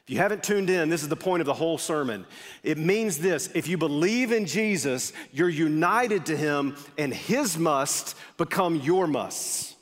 if 0.09 0.12
you 0.12 0.21
haven't 0.21 0.42
tuned 0.42 0.71
in, 0.71 0.88
this 0.88 1.03
is 1.03 1.11
the 1.11 1.16
point 1.16 1.42
of 1.42 1.47
the 1.47 1.53
whole 1.53 1.77
sermon. 1.77 2.25
It 2.62 2.79
means 2.79 3.18
this 3.18 3.51
if 3.55 3.68
you 3.68 3.77
believe 3.77 4.33
in 4.33 4.47
Jesus, 4.47 5.12
you're 5.35 5.51
united 5.51 6.25
to 6.27 6.37
him, 6.37 6.77
and 6.97 7.12
his 7.12 7.59
must 7.59 8.16
become 8.38 8.77
your 8.77 9.07
musts. 9.07 9.77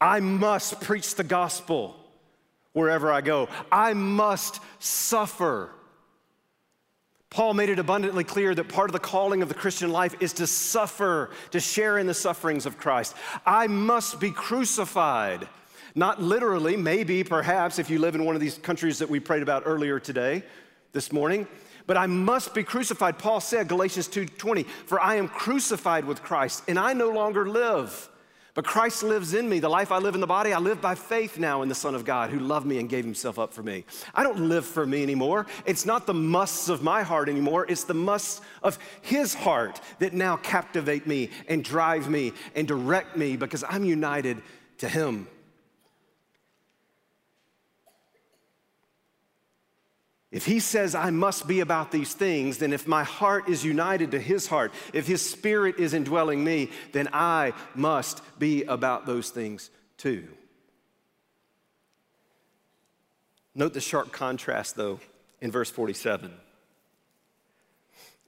I 0.00 0.20
must 0.20 0.80
preach 0.80 1.16
the 1.16 1.22
gospel 1.22 1.96
wherever 2.72 3.12
I 3.12 3.20
go, 3.20 3.50
I 3.70 3.92
must 3.92 4.58
suffer. 4.78 5.70
Paul 7.28 7.52
made 7.52 7.68
it 7.68 7.78
abundantly 7.78 8.24
clear 8.24 8.54
that 8.54 8.70
part 8.70 8.88
of 8.88 8.94
the 8.94 9.00
calling 9.00 9.42
of 9.42 9.50
the 9.50 9.54
Christian 9.54 9.90
life 9.90 10.14
is 10.20 10.32
to 10.34 10.46
suffer, 10.46 11.28
to 11.50 11.60
share 11.60 11.98
in 11.98 12.06
the 12.06 12.14
sufferings 12.14 12.64
of 12.64 12.78
Christ. 12.78 13.14
I 13.44 13.66
must 13.66 14.18
be 14.18 14.30
crucified. 14.30 15.46
Not 15.94 16.20
literally, 16.20 16.76
maybe, 16.76 17.22
perhaps, 17.22 17.78
if 17.78 17.88
you 17.88 17.98
live 17.98 18.14
in 18.14 18.24
one 18.24 18.34
of 18.34 18.40
these 18.40 18.58
countries 18.58 18.98
that 18.98 19.08
we 19.08 19.20
prayed 19.20 19.42
about 19.42 19.62
earlier 19.64 20.00
today, 20.00 20.42
this 20.92 21.12
morning. 21.12 21.46
But 21.86 21.98
I 21.98 22.06
must 22.06 22.54
be 22.54 22.64
crucified. 22.64 23.18
Paul 23.18 23.40
said, 23.40 23.68
Galatians 23.68 24.08
2:20, 24.08 24.66
for 24.86 24.98
I 24.98 25.16
am 25.16 25.28
crucified 25.28 26.06
with 26.06 26.22
Christ, 26.22 26.62
and 26.66 26.78
I 26.78 26.94
no 26.94 27.10
longer 27.10 27.46
live. 27.46 28.08
But 28.54 28.64
Christ 28.64 29.02
lives 29.02 29.34
in 29.34 29.48
me. 29.48 29.58
The 29.58 29.68
life 29.68 29.90
I 29.90 29.98
live 29.98 30.14
in 30.14 30.20
the 30.20 30.28
body, 30.28 30.52
I 30.52 30.60
live 30.60 30.80
by 30.80 30.94
faith 30.94 31.38
now 31.38 31.62
in 31.62 31.68
the 31.68 31.74
Son 31.74 31.96
of 31.96 32.04
God 32.04 32.30
who 32.30 32.38
loved 32.38 32.66
me 32.66 32.78
and 32.78 32.88
gave 32.88 33.04
himself 33.04 33.36
up 33.36 33.52
for 33.52 33.64
me. 33.64 33.84
I 34.14 34.22
don't 34.22 34.48
live 34.48 34.64
for 34.64 34.86
me 34.86 35.02
anymore. 35.02 35.46
It's 35.66 35.84
not 35.84 36.06
the 36.06 36.14
musts 36.14 36.68
of 36.68 36.80
my 36.80 37.02
heart 37.02 37.28
anymore. 37.28 37.66
It's 37.68 37.82
the 37.82 37.94
musts 37.94 38.40
of 38.62 38.78
his 39.02 39.34
heart 39.34 39.80
that 39.98 40.12
now 40.12 40.36
captivate 40.36 41.04
me 41.04 41.30
and 41.48 41.64
drive 41.64 42.08
me 42.08 42.32
and 42.54 42.68
direct 42.68 43.16
me 43.16 43.36
because 43.36 43.64
I'm 43.68 43.84
united 43.84 44.40
to 44.78 44.88
him. 44.88 45.26
If 50.34 50.46
he 50.46 50.58
says 50.58 50.96
I 50.96 51.10
must 51.10 51.46
be 51.46 51.60
about 51.60 51.92
these 51.92 52.12
things, 52.12 52.58
then 52.58 52.72
if 52.72 52.88
my 52.88 53.04
heart 53.04 53.48
is 53.48 53.64
united 53.64 54.10
to 54.10 54.20
his 54.20 54.48
heart, 54.48 54.72
if 54.92 55.06
his 55.06 55.22
spirit 55.22 55.78
is 55.78 55.94
indwelling 55.94 56.42
me, 56.42 56.70
then 56.90 57.08
I 57.12 57.52
must 57.76 58.20
be 58.36 58.64
about 58.64 59.06
those 59.06 59.30
things 59.30 59.70
too. 59.96 60.26
Note 63.54 63.74
the 63.74 63.80
sharp 63.80 64.10
contrast, 64.10 64.74
though, 64.74 64.98
in 65.40 65.52
verse 65.52 65.70
47 65.70 66.32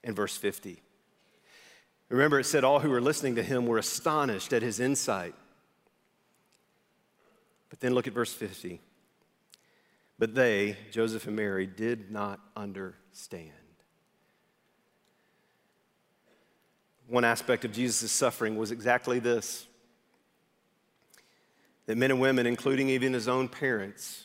and 0.04 0.14
verse 0.14 0.36
50. 0.36 0.80
Remember, 2.08 2.38
it 2.38 2.44
said 2.44 2.62
all 2.62 2.78
who 2.78 2.90
were 2.90 3.00
listening 3.00 3.34
to 3.34 3.42
him 3.42 3.66
were 3.66 3.78
astonished 3.78 4.52
at 4.52 4.62
his 4.62 4.78
insight. 4.78 5.34
But 7.68 7.80
then 7.80 7.94
look 7.94 8.06
at 8.06 8.12
verse 8.12 8.32
50. 8.32 8.80
But 10.18 10.34
they, 10.34 10.76
Joseph 10.90 11.26
and 11.26 11.36
Mary, 11.36 11.66
did 11.66 12.10
not 12.10 12.40
understand. 12.56 13.52
One 17.08 17.24
aspect 17.24 17.64
of 17.64 17.72
Jesus' 17.72 18.10
suffering 18.10 18.56
was 18.56 18.70
exactly 18.70 19.18
this 19.18 19.66
that 21.86 21.96
men 21.96 22.10
and 22.10 22.20
women, 22.20 22.46
including 22.46 22.88
even 22.88 23.12
his 23.12 23.28
own 23.28 23.48
parents 23.48 24.24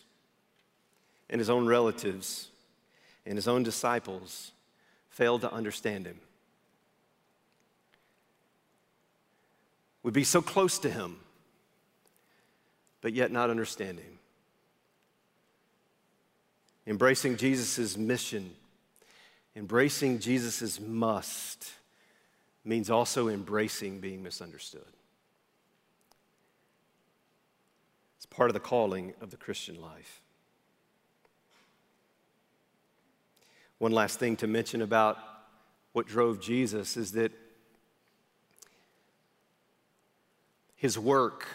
and 1.29 1.37
his 1.37 1.47
own 1.47 1.67
relatives 1.67 2.47
and 3.23 3.37
his 3.37 3.47
own 3.47 3.61
disciples, 3.61 4.51
failed 5.09 5.41
to 5.41 5.53
understand 5.53 6.07
him. 6.07 6.19
Would 10.01 10.15
be 10.15 10.23
so 10.23 10.41
close 10.41 10.79
to 10.79 10.89
him, 10.89 11.17
but 13.01 13.13
yet 13.13 13.31
not 13.31 13.51
understand 13.51 13.99
him. 13.99 14.17
Embracing 16.87 17.37
Jesus' 17.37 17.95
mission, 17.95 18.51
embracing 19.55 20.19
Jesus' 20.19 20.79
must, 20.79 21.71
means 22.65 22.89
also 22.89 23.27
embracing 23.27 23.99
being 23.99 24.23
misunderstood. 24.23 24.85
It's 28.17 28.25
part 28.25 28.49
of 28.49 28.53
the 28.53 28.59
calling 28.59 29.13
of 29.21 29.29
the 29.29 29.37
Christian 29.37 29.79
life. 29.81 30.21
One 33.77 33.91
last 33.91 34.19
thing 34.19 34.35
to 34.37 34.47
mention 34.47 34.81
about 34.81 35.17
what 35.93 36.07
drove 36.07 36.39
Jesus 36.39 36.97
is 36.97 37.13
that 37.13 37.31
his 40.75 40.97
work 40.97 41.47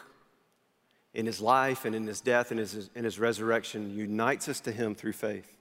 in 1.16 1.24
his 1.24 1.40
life 1.40 1.87
and 1.87 1.94
in 1.94 2.07
his 2.07 2.20
death 2.20 2.50
and 2.50 2.61
his, 2.61 2.90
in 2.94 3.02
his 3.02 3.18
resurrection 3.18 3.90
unites 3.96 4.50
us 4.50 4.61
to 4.61 4.70
him 4.70 4.94
through 4.94 5.14
faith 5.14 5.57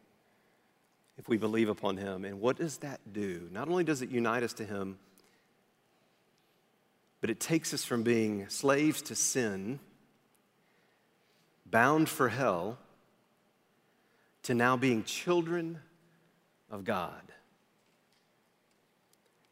if 1.17 1.29
we 1.29 1.37
believe 1.37 1.69
upon 1.69 1.95
him. 1.95 2.25
And 2.25 2.41
what 2.41 2.57
does 2.57 2.79
that 2.79 2.99
do? 3.13 3.47
Not 3.53 3.69
only 3.69 3.85
does 3.85 4.01
it 4.01 4.09
unite 4.09 4.43
us 4.43 4.51
to 4.55 4.65
him, 4.65 4.99
but 7.21 7.29
it 7.29 7.39
takes 7.39 7.73
us 7.73 7.85
from 7.85 8.03
being 8.03 8.49
slaves 8.49 9.01
to 9.03 9.15
sin, 9.15 9.79
bound 11.65 12.09
for 12.09 12.27
hell, 12.27 12.77
to 14.43 14.53
now 14.53 14.75
being 14.75 15.05
children 15.05 15.79
of 16.69 16.83
God. 16.83 17.31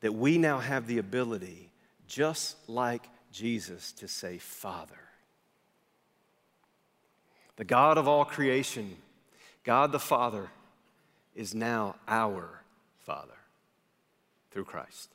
That 0.01 0.13
we 0.13 0.37
now 0.37 0.59
have 0.59 0.85
the 0.85 0.97
ability, 0.97 1.71
just 2.07 2.57
like 2.67 3.07
Jesus, 3.31 3.93
to 3.93 4.09
say, 4.09 4.37
Father. 4.37 4.99
The 7.55 7.63
God 7.63 7.97
of 7.97 8.07
all 8.07 8.25
creation, 8.25 8.97
God 9.63 9.91
the 9.91 9.99
Father, 9.99 10.49
is 11.35 11.53
now 11.53 11.95
our 12.07 12.61
Father 12.99 13.33
through 14.51 14.65
Christ. 14.65 15.09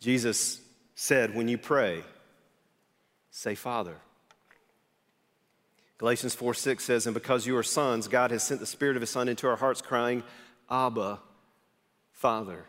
Jesus 0.00 0.60
said, 0.94 1.34
when 1.34 1.48
you 1.48 1.58
pray, 1.58 2.02
say, 3.30 3.54
Father. 3.54 3.96
Galatians 5.98 6.34
4 6.34 6.54
6 6.54 6.82
says, 6.82 7.06
And 7.06 7.14
because 7.14 7.46
you 7.46 7.56
are 7.56 7.62
sons, 7.62 8.08
God 8.08 8.32
has 8.32 8.42
sent 8.42 8.58
the 8.58 8.66
Spirit 8.66 8.96
of 8.96 9.02
His 9.02 9.10
Son 9.10 9.28
into 9.28 9.46
our 9.46 9.56
hearts, 9.56 9.80
crying, 9.80 10.24
Abba, 10.68 11.20
Father. 12.12 12.64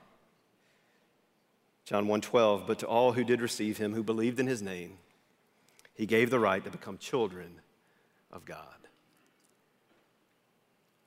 John 1.86 2.08
1 2.08 2.22
12, 2.22 2.66
but 2.66 2.80
to 2.80 2.88
all 2.88 3.14
who 3.14 3.24
did 3.24 3.42
receive 3.42 3.78
him, 3.78 3.94
who 3.94 4.04
believed 4.04 4.40
in 4.40 4.48
his 4.48 4.62
name, 4.62 4.98
he 5.94 6.06
gave 6.06 6.30
the 6.30 6.40
right 6.40 6.64
to 6.64 6.70
become 6.70 6.98
children 6.98 7.60
of 8.34 8.44
God. 8.44 8.58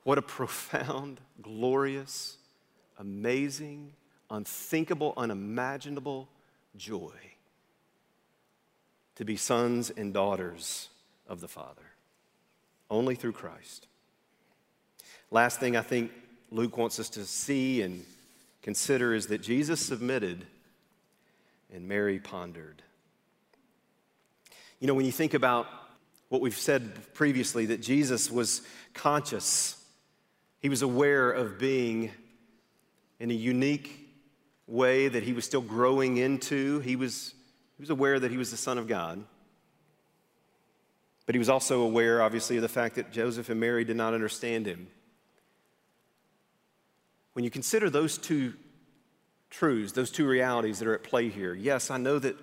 What 0.03 0.17
a 0.17 0.21
profound, 0.21 1.19
glorious, 1.41 2.37
amazing, 2.97 3.91
unthinkable, 4.31 5.13
unimaginable 5.17 6.29
joy 6.75 7.11
to 9.15 9.25
be 9.25 9.35
sons 9.35 9.89
and 9.89 10.13
daughters 10.13 10.89
of 11.27 11.41
the 11.41 11.47
Father, 11.47 11.83
only 12.89 13.15
through 13.15 13.33
Christ. 13.33 13.87
Last 15.29 15.59
thing 15.59 15.75
I 15.75 15.81
think 15.81 16.11
Luke 16.51 16.77
wants 16.77 16.99
us 16.99 17.09
to 17.09 17.25
see 17.25 17.81
and 17.81 18.05
consider 18.61 19.13
is 19.13 19.27
that 19.27 19.41
Jesus 19.41 19.81
submitted 19.81 20.45
and 21.73 21.87
Mary 21.87 22.19
pondered. 22.19 22.81
You 24.79 24.87
know, 24.87 24.93
when 24.93 25.05
you 25.05 25.11
think 25.11 25.33
about 25.33 25.67
what 26.29 26.41
we've 26.41 26.57
said 26.57 27.13
previously, 27.13 27.67
that 27.67 27.81
Jesus 27.81 28.29
was 28.29 28.61
conscious 28.93 29.77
he 30.59 30.69
was 30.69 30.81
aware 30.81 31.31
of 31.31 31.59
being 31.59 32.11
in 33.19 33.31
a 33.31 33.33
unique 33.33 34.09
way 34.65 35.07
that 35.07 35.23
he 35.23 35.33
was 35.33 35.45
still 35.45 35.61
growing 35.61 36.17
into. 36.17 36.79
He 36.79 36.95
was, 36.95 37.33
he 37.77 37.81
was 37.81 37.89
aware 37.89 38.19
that 38.19 38.31
he 38.31 38.37
was 38.37 38.51
the 38.51 38.57
Son 38.57 38.77
of 38.77 38.87
God. 38.87 39.23
But 41.25 41.35
he 41.35 41.39
was 41.39 41.49
also 41.49 41.81
aware, 41.81 42.21
obviously, 42.21 42.55
of 42.55 42.61
the 42.61 42.69
fact 42.69 42.95
that 42.95 43.11
Joseph 43.11 43.49
and 43.49 43.59
Mary 43.59 43.83
did 43.83 43.97
not 43.97 44.13
understand 44.13 44.65
him. 44.65 44.87
When 47.33 47.43
you 47.43 47.51
consider 47.51 47.89
those 47.89 48.17
two 48.17 48.53
truths, 49.49 49.91
those 49.91 50.09
two 50.09 50.25
realities 50.25 50.79
that 50.79 50.87
are 50.87 50.95
at 50.95 51.03
play 51.03 51.29
here, 51.29 51.53
yes, 51.53 51.91
I 51.91 51.97
know 51.97 52.17
that, 52.19 52.35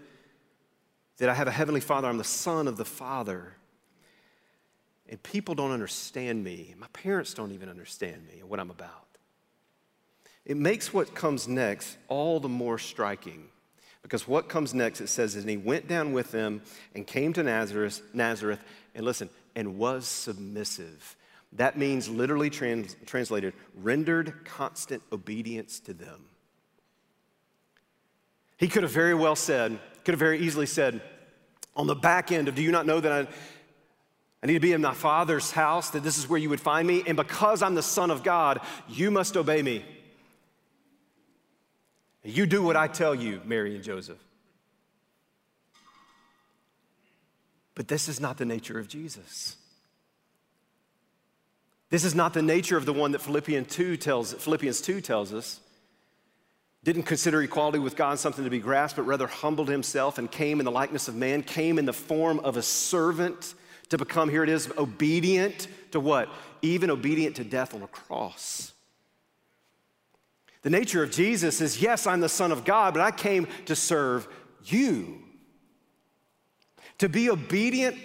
that 1.19 1.29
I 1.29 1.35
have 1.35 1.49
a 1.49 1.51
heavenly 1.51 1.81
Father, 1.81 2.09
I'm 2.09 2.19
the 2.19 2.25
Son 2.25 2.69
of 2.69 2.77
the 2.77 2.85
Father. 2.85 3.55
And 5.09 5.23
people 5.23 5.55
don't 5.55 5.71
understand 5.71 6.43
me. 6.43 6.75
My 6.79 6.87
parents 6.93 7.35
don't 7.35 7.53
even 7.53 7.69
understand 7.69 8.27
me 8.27 8.41
and 8.41 8.49
what 8.49 8.59
I'm 8.59 8.71
about. 8.71 9.07
It 10.45 10.57
makes 10.57 10.93
what 10.93 11.15
comes 11.15 11.47
next 11.49 11.97
all 12.09 12.41
the 12.41 12.49
more 12.49 12.79
striking. 12.79 13.49
Because 14.03 14.29
what 14.29 14.51
comes 14.51 14.75
next, 14.75 15.01
it 15.01 15.09
says, 15.09 15.35
and 15.35 15.49
he 15.49 15.57
went 15.57 15.89
down 15.89 16.13
with 16.13 16.31
them 16.31 16.63
and 16.95 17.07
came 17.07 17.33
to 17.33 17.43
Nazareth, 17.43 18.03
Nazareth, 18.13 18.63
and 18.95 19.05
listen, 19.05 19.31
and 19.57 19.79
was 19.79 20.07
submissive. 20.07 21.17
That 21.53 21.79
means 21.79 22.09
literally 22.09 22.51
trans, 22.51 22.97
translated, 23.07 23.55
rendered 23.75 24.45
constant 24.45 25.03
obedience 25.13 25.81
to 25.81 25.95
them. 25.95 26.27
He 28.59 28.69
could 28.69 28.83
have 28.83 28.93
very 28.93 29.15
well 29.15 29.37
said, 29.37 29.79
could 30.05 30.13
have 30.13 30.19
very 30.19 30.39
easily 30.39 30.67
said, 30.67 31.01
on 31.77 31.87
the 31.87 31.95
back 31.95 32.31
end 32.31 32.49
of, 32.49 32.55
do 32.55 32.63
you 32.63 32.71
not 32.71 32.87
know 32.87 33.01
that 33.01 33.11
I, 33.11 33.27
I 34.45 34.47
need 34.47 34.53
to 34.55 34.61
be 34.61 34.75
in 34.75 34.83
my 34.83 34.93
Father's 34.93 35.51
house, 35.51 35.89
that 35.91 36.03
this 36.03 36.19
is 36.19 36.29
where 36.29 36.39
you 36.39 36.51
would 36.51 36.61
find 36.61 36.87
me. 36.87 37.03
And 37.07 37.17
because 37.17 37.63
I'm 37.63 37.75
the 37.75 37.83
Son 37.83 38.11
of 38.11 38.23
God, 38.23 38.61
you 38.87 39.11
must 39.11 39.39
obey 39.39 39.63
me. 39.63 39.83
You 42.23 42.45
do 42.45 42.63
what 42.63 42.77
I 42.77 42.87
tell 42.87 43.15
you, 43.15 43.41
Mary 43.47 43.75
and 43.75 43.83
Joseph. 43.83 44.19
But 47.75 47.89
this 47.89 48.07
is 48.07 48.21
not 48.21 48.37
the 48.37 48.45
nature 48.45 48.79
of 48.79 48.87
Jesus. 48.87 49.57
This 51.89 52.05
is 52.05 52.15
not 52.15 52.35
the 52.35 52.43
nature 52.43 52.77
of 52.77 52.85
the 52.85 52.93
one 52.93 53.13
that 53.13 53.23
Philippians 53.23 53.75
2 53.75 53.97
tells, 53.97 54.35
Philippians 54.35 54.83
2 54.83 55.01
tells 55.01 55.33
us. 55.33 55.59
Didn't 56.83 57.05
consider 57.05 57.41
equality 57.41 57.79
with 57.79 57.97
God 57.97 58.19
something 58.19 58.45
to 58.45 58.51
be 58.51 58.59
grasped, 58.59 58.97
but 58.97 59.05
rather 59.05 59.27
humbled 59.27 59.71
himself 59.71 60.19
and 60.19 60.31
came 60.31 60.61
in 60.61 60.67
the 60.67 60.71
likeness 60.71 61.09
of 61.09 61.15
man, 61.15 61.43
came 61.43 61.79
in 61.79 61.87
the 61.87 61.95
form 61.95 62.41
of 62.41 62.59
a 62.59 62.63
servant 62.63 63.55
to 63.89 63.99
become, 63.99 64.29
here 64.29 64.43
it 64.43 64.49
is, 64.49 64.71
obedient 64.77 65.69
to 65.93 66.01
what? 66.01 66.29
Even 66.63 66.91
obedient 66.91 67.37
to 67.37 67.45
death 67.45 67.75
on 67.75 67.83
a 67.83 67.87
cross. 67.87 68.73
The 70.63 70.71
nature 70.71 71.03
of 71.03 71.11
Jesus 71.11 71.61
is 71.61 71.83
yes, 71.83 72.07
I'm 72.07 72.21
the 72.21 72.29
Son 72.29 72.51
of 72.51 72.65
God, 72.65 72.95
but 72.95 73.03
I 73.03 73.11
came 73.11 73.47
to 73.67 73.77
serve 73.77 74.27
you. 74.65 75.21
To 76.99 77.09
be 77.09 77.29
obedient, 77.29 77.97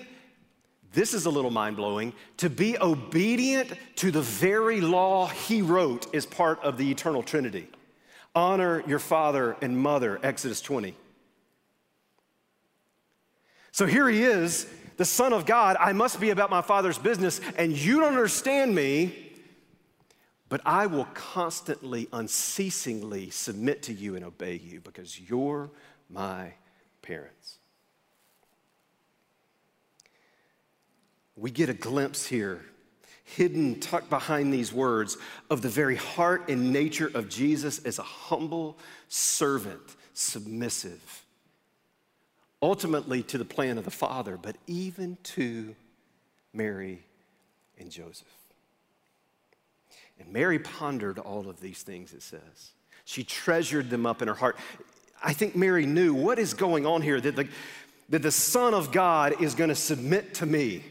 this 0.91 1.13
is 1.13 1.25
a 1.25 1.29
little 1.29 1.51
mind 1.51 1.77
blowing. 1.77 2.13
To 2.37 2.49
be 2.49 2.77
obedient 2.77 3.71
to 3.97 4.11
the 4.11 4.21
very 4.21 4.81
law 4.81 5.27
he 5.27 5.61
wrote 5.61 6.13
is 6.13 6.25
part 6.25 6.59
of 6.61 6.77
the 6.77 6.91
eternal 6.91 7.23
Trinity. 7.23 7.67
Honor 8.35 8.83
your 8.87 8.99
father 8.99 9.55
and 9.61 9.77
mother, 9.77 10.19
Exodus 10.21 10.61
20. 10.61 10.95
So 13.71 13.85
here 13.85 14.09
he 14.09 14.23
is 14.23 14.67
the 14.99 15.05
Son 15.05 15.31
of 15.31 15.45
God, 15.45 15.77
I 15.79 15.93
must 15.93 16.19
be 16.19 16.29
about 16.29 16.49
my 16.49 16.61
Father's 16.61 16.97
business, 16.97 17.39
and 17.57 17.71
you 17.71 18.01
don't 18.01 18.09
understand 18.09 18.75
me, 18.75 19.31
but 20.49 20.59
I 20.65 20.87
will 20.87 21.05
constantly, 21.13 22.09
unceasingly 22.11 23.29
submit 23.29 23.81
to 23.83 23.93
you 23.93 24.17
and 24.17 24.25
obey 24.25 24.55
you 24.61 24.81
because 24.81 25.17
you're 25.17 25.69
my 26.09 26.51
parents. 27.01 27.59
We 31.37 31.49
get 31.49 31.69
a 31.69 31.73
glimpse 31.73 32.25
here, 32.25 32.65
hidden, 33.23 33.79
tucked 33.79 34.09
behind 34.09 34.53
these 34.53 34.73
words, 34.73 35.15
of 35.49 35.61
the 35.61 35.69
very 35.69 35.95
heart 35.95 36.49
and 36.49 36.73
nature 36.73 37.09
of 37.13 37.29
Jesus 37.29 37.79
as 37.85 37.99
a 37.99 38.03
humble 38.03 38.77
servant, 39.07 39.95
submissive 40.13 41.18
ultimately 42.61 43.23
to 43.23 43.37
the 43.37 43.45
plan 43.45 43.77
of 43.77 43.85
the 43.85 43.91
Father, 43.91 44.37
but 44.37 44.55
even 44.67 45.17
to 45.23 45.75
Mary 46.53 47.03
and 47.77 47.89
Joseph. 47.89 48.27
And 50.19 50.33
Mary 50.33 50.59
pondered 50.59 51.17
all 51.17 51.47
of 51.49 51.61
these 51.61 51.81
things, 51.81 52.13
it 52.13 52.21
says. 52.21 52.71
She 53.05 53.23
treasured 53.23 53.89
them 53.89 54.05
up 54.05 54.21
in 54.21 54.27
her 54.27 54.33
heart. 54.33 54.57
I 55.23 55.33
think 55.33 55.55
Mary 55.55 55.85
knew 55.85 56.13
what 56.13 56.39
is 56.39 56.53
going 56.53 56.85
on 56.85 57.01
here 57.01 57.19
that 57.21 57.35
the, 57.35 57.47
that 58.09 58.21
the 58.21 58.31
Son 58.31 58.73
of 58.73 58.91
God 58.91 59.41
is 59.41 59.55
going 59.55 59.69
to 59.69 59.75
submit 59.75 60.33
to 60.35 60.45
me. 60.45 60.83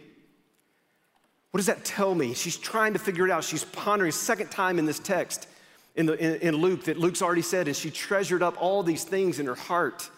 What 1.51 1.59
does 1.59 1.67
that 1.67 1.85
tell 1.85 2.15
me? 2.15 2.35
She's 2.35 2.57
trying 2.57 2.95
to 2.95 2.99
figure 2.99 3.27
it 3.27 3.31
out. 3.31 3.45
She's 3.45 3.65
pondering, 3.65 4.13
second 4.13 4.51
time 4.51 4.79
in 4.79 4.87
this 4.87 4.99
text 4.99 5.49
in, 5.97 6.07
the, 6.07 6.15
in, 6.15 6.55
in 6.55 6.57
Luke 6.57 6.85
that 6.85 6.99
Luke's 6.99 7.23
already 7.23 7.43
said, 7.43 7.67
and 7.67 7.77
she 7.77 7.91
treasured 7.91 8.43
up 8.43 8.61
all 8.61 8.83
these 8.83 9.05
things 9.05 9.41
in 9.41 9.47
her 9.47 9.55
heart. 9.55 10.11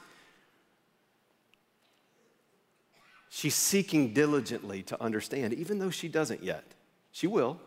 She's 3.33 3.55
seeking 3.55 4.13
diligently 4.13 4.83
to 4.83 5.01
understand, 5.01 5.55
even 5.55 5.79
though 5.79 5.91
she 5.91 6.09
doesn't 6.09 6.43
yet. 6.43 6.65
She 7.13 7.29
will. 7.29 7.61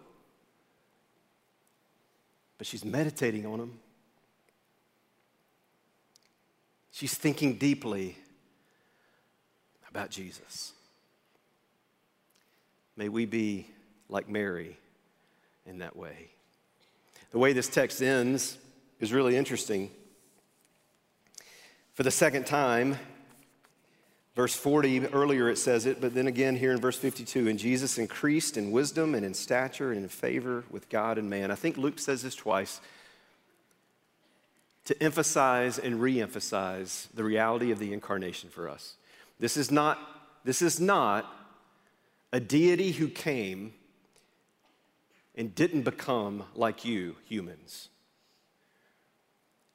But 2.58 2.68
she's 2.68 2.84
meditating 2.84 3.46
on 3.46 3.60
them. 3.60 3.80
She's 6.92 7.16
thinking 7.16 7.56
deeply 7.56 8.18
about 9.90 10.10
Jesus. 10.10 10.74
May 12.98 13.08
we 13.08 13.26
be 13.26 13.66
like 14.10 14.28
Mary 14.28 14.78
in 15.66 15.80
that 15.80 15.96
way. 15.96 16.30
The 17.32 17.40
way 17.40 17.54
this 17.54 17.70
text 17.70 18.02
ends 18.02 18.58
is 19.00 19.14
really 19.14 19.38
interesting. 19.38 19.90
For 21.94 22.04
the 22.04 22.12
second 22.12 22.46
time, 22.46 22.98
Verse 24.36 24.56
40, 24.56 25.08
earlier 25.08 25.48
it 25.48 25.60
says 25.60 25.86
it, 25.86 26.02
but 26.02 26.16
then 26.16 26.26
again 26.26 26.56
here 26.56 26.72
in 26.72 26.80
verse 26.80 26.98
52, 26.98 27.48
and 27.48 27.60
Jesus 27.60 28.00
increased 28.00 28.58
in 28.58 28.72
wisdom 28.72 29.14
and 29.14 29.24
in 29.24 29.34
stature 29.34 29.92
and 29.92 30.02
in 30.02 30.10
favor 30.10 30.64
with 30.72 30.90
God 30.90 31.20
and 31.20 31.30
man. 31.30 31.52
I 31.52 31.56
think 31.56 31.78
Luke 31.78 32.00
says 32.00 32.24
this 32.24 32.34
twice 32.34 32.82
to 34.86 35.04
emphasize 35.04 35.78
and 35.78 36.02
re 36.02 36.20
emphasize 36.20 37.08
the 37.14 37.24
reality 37.24 37.72
of 37.72 37.78
the 37.78 37.94
incarnation 37.94 38.50
for 38.50 38.68
us. 38.68 38.96
This 39.40 39.56
is 39.56 39.70
not, 39.70 40.00
this 40.44 40.62
is 40.64 40.80
not 40.80 41.32
a 42.32 42.40
deity 42.40 42.92
who 42.92 43.08
came 43.08 43.74
and 45.36 45.54
didn't 45.54 45.84
become 45.84 46.44
like 46.56 46.84
you, 46.84 47.16
humans. 47.26 47.90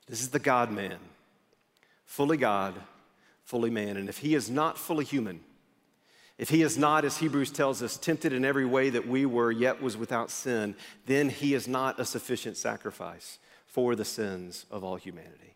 This 0.08 0.20
is 0.20 0.30
the 0.30 0.38
God 0.38 0.72
man, 0.72 0.98
fully 2.06 2.36
God, 2.36 2.74
fully 3.48 3.70
man. 3.70 3.96
And 3.96 4.10
if 4.10 4.18
he 4.18 4.34
is 4.34 4.50
not 4.50 4.76
fully 4.76 5.06
human, 5.06 5.40
if 6.36 6.50
he 6.50 6.60
is 6.60 6.76
not, 6.76 7.06
as 7.06 7.16
Hebrews 7.16 7.50
tells 7.50 7.82
us, 7.82 7.96
tempted 7.96 8.34
in 8.34 8.44
every 8.44 8.66
way 8.66 8.90
that 8.90 9.08
we 9.08 9.24
were, 9.24 9.50
yet 9.50 9.80
was 9.80 9.96
without 9.96 10.30
sin, 10.30 10.76
then 11.06 11.30
he 11.30 11.54
is 11.54 11.66
not 11.66 11.98
a 11.98 12.04
sufficient 12.04 12.58
sacrifice 12.58 13.38
for 13.66 13.96
the 13.96 14.04
sins 14.04 14.66
of 14.70 14.84
all 14.84 14.96
humanity. 14.96 15.54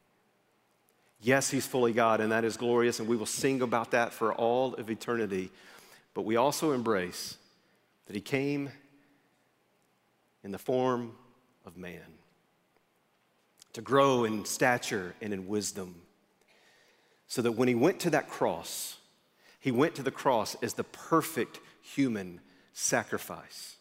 Yes, 1.21 1.51
he's 1.51 1.67
fully 1.67 1.93
God, 1.93 2.23
and 2.23 2.33
that 2.33 2.45
is 2.45 2.57
glorious, 2.57 2.99
and 2.99 3.07
we 3.07 3.17
will 3.17 3.27
sing 3.27 3.61
about 3.61 3.91
that 3.91 4.15
for 4.15 4.33
all 4.33 4.73
of 4.75 4.89
eternity. 4.89 5.51
But 6.15 6.23
we 6.23 6.37
also 6.37 6.73
embrace 6.73 7.37
that 8.07 8.17
he 8.17 8.23
came 8.23 8.71
in 10.43 10.51
the 10.51 10.59
form 10.59 11.13
of 11.67 11.77
man 11.77 12.01
to 13.75 13.83
grow 13.83 14.25
in 14.25 14.47
stature 14.47 15.15
and 15.21 15.35
in 15.35 15.47
wisdom, 15.47 15.95
so 17.33 17.41
that 17.41 17.53
when 17.53 17.69
he 17.69 17.75
went 17.75 18.01
to 18.01 18.11
that 18.11 18.29
cross, 18.29 18.99
he 19.59 19.71
went 19.71 19.95
to 19.95 20.03
the 20.03 20.11
cross 20.11 20.55
as 20.63 20.75
the 20.75 20.85
perfect 20.85 21.61
human 21.81 22.41
sacrifice 22.73 23.77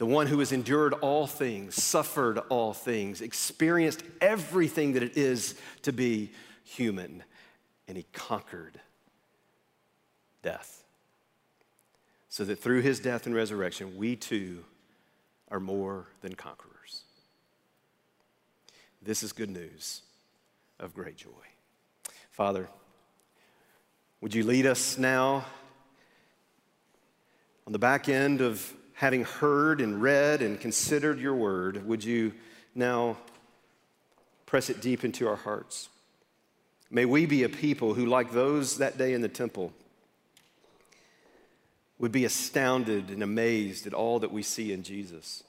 the 0.00 0.06
one 0.06 0.26
who 0.26 0.38
has 0.38 0.50
endured 0.50 0.94
all 0.94 1.26
things, 1.26 1.74
suffered 1.74 2.38
all 2.48 2.72
things, 2.72 3.20
experienced 3.20 4.02
everything 4.22 4.94
that 4.94 5.02
it 5.02 5.14
is 5.18 5.60
to 5.82 5.92
be 5.92 6.32
human, 6.64 7.22
and 7.86 7.98
he 7.98 8.06
conquered 8.14 8.80
death. 10.42 10.84
So 12.30 12.46
that 12.46 12.60
through 12.60 12.80
his 12.80 12.98
death 12.98 13.26
and 13.26 13.34
resurrection, 13.34 13.98
we 13.98 14.16
too 14.16 14.64
are 15.50 15.60
more 15.60 16.06
than 16.22 16.34
conquerors. 16.34 17.02
This 19.02 19.22
is 19.22 19.32
good 19.34 19.50
news 19.50 20.00
of 20.78 20.94
great 20.94 21.18
joy. 21.18 21.28
Father, 22.40 22.70
would 24.22 24.34
you 24.34 24.44
lead 24.44 24.64
us 24.64 24.96
now 24.96 25.44
on 27.66 27.74
the 27.74 27.78
back 27.78 28.08
end 28.08 28.40
of 28.40 28.72
having 28.94 29.24
heard 29.24 29.82
and 29.82 30.00
read 30.00 30.40
and 30.40 30.58
considered 30.58 31.20
your 31.20 31.34
word, 31.34 31.86
would 31.86 32.02
you 32.02 32.32
now 32.74 33.18
press 34.46 34.70
it 34.70 34.80
deep 34.80 35.04
into 35.04 35.28
our 35.28 35.36
hearts? 35.36 35.90
May 36.90 37.04
we 37.04 37.26
be 37.26 37.42
a 37.42 37.48
people 37.50 37.92
who, 37.92 38.06
like 38.06 38.32
those 38.32 38.78
that 38.78 38.96
day 38.96 39.12
in 39.12 39.20
the 39.20 39.28
temple, 39.28 39.74
would 41.98 42.10
be 42.10 42.24
astounded 42.24 43.10
and 43.10 43.22
amazed 43.22 43.86
at 43.86 43.92
all 43.92 44.18
that 44.18 44.32
we 44.32 44.42
see 44.42 44.72
in 44.72 44.82
Jesus. 44.82 45.44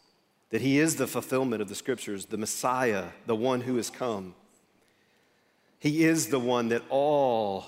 That 0.49 0.59
he 0.59 0.77
is 0.77 0.97
the 0.97 1.07
fulfillment 1.07 1.61
of 1.61 1.69
the 1.69 1.75
scriptures, 1.75 2.25
the 2.25 2.37
Messiah, 2.37 3.11
the 3.27 3.35
one 3.37 3.61
who 3.61 3.77
has 3.77 3.89
come. 3.89 4.35
He 5.81 6.03
is 6.03 6.27
the 6.27 6.39
one 6.39 6.69
that 6.69 6.83
all 6.89 7.65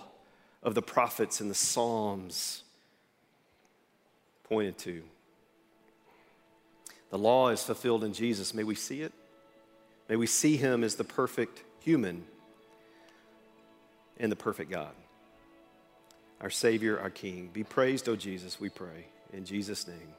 of 0.61 0.75
the 0.75 0.83
prophets 0.83 1.41
and 1.41 1.49
the 1.49 1.55
Psalms 1.55 2.63
pointed 4.43 4.77
to. 4.77 5.01
The 7.09 7.17
law 7.17 7.49
is 7.49 7.63
fulfilled 7.63 8.03
in 8.03 8.13
Jesus. 8.13 8.53
May 8.53 8.63
we 8.63 8.75
see 8.75 9.01
it. 9.01 9.13
May 10.07 10.15
we 10.15 10.27
see 10.27 10.57
him 10.57 10.83
as 10.83 10.93
the 10.93 11.03
perfect 11.03 11.63
human 11.79 12.23
and 14.19 14.31
the 14.31 14.35
perfect 14.35 14.69
God. 14.69 14.93
Our 16.39 16.51
Savior, 16.51 16.99
our 16.99 17.09
King. 17.09 17.49
Be 17.51 17.63
praised, 17.63 18.07
O 18.07 18.15
Jesus, 18.15 18.59
we 18.59 18.69
pray. 18.69 19.07
In 19.31 19.43
Jesus' 19.43 19.87
name, 19.87 20.13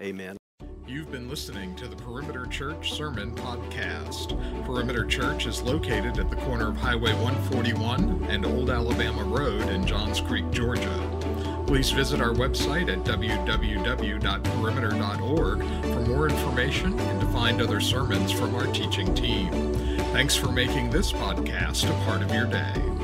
amen. 0.00 0.37
You've 0.88 1.10
been 1.10 1.28
listening 1.28 1.74
to 1.76 1.86
the 1.86 1.96
Perimeter 1.96 2.46
Church 2.46 2.94
Sermon 2.94 3.34
Podcast. 3.34 4.34
Perimeter 4.64 5.04
Church 5.04 5.44
is 5.44 5.60
located 5.60 6.18
at 6.18 6.30
the 6.30 6.36
corner 6.36 6.70
of 6.70 6.78
Highway 6.78 7.12
141 7.12 8.24
and 8.30 8.46
Old 8.46 8.70
Alabama 8.70 9.22
Road 9.22 9.68
in 9.68 9.86
Johns 9.86 10.22
Creek, 10.22 10.50
Georgia. 10.50 11.62
Please 11.66 11.90
visit 11.90 12.22
our 12.22 12.32
website 12.32 12.90
at 12.90 13.04
www.perimeter.org 13.04 15.58
for 15.82 16.00
more 16.10 16.26
information 16.26 16.98
and 16.98 17.20
to 17.20 17.26
find 17.26 17.60
other 17.60 17.80
sermons 17.80 18.32
from 18.32 18.54
our 18.54 18.66
teaching 18.68 19.14
team. 19.14 19.50
Thanks 20.12 20.34
for 20.34 20.50
making 20.50 20.88
this 20.88 21.12
podcast 21.12 21.84
a 21.84 22.04
part 22.06 22.22
of 22.22 22.32
your 22.32 22.46
day. 22.46 22.97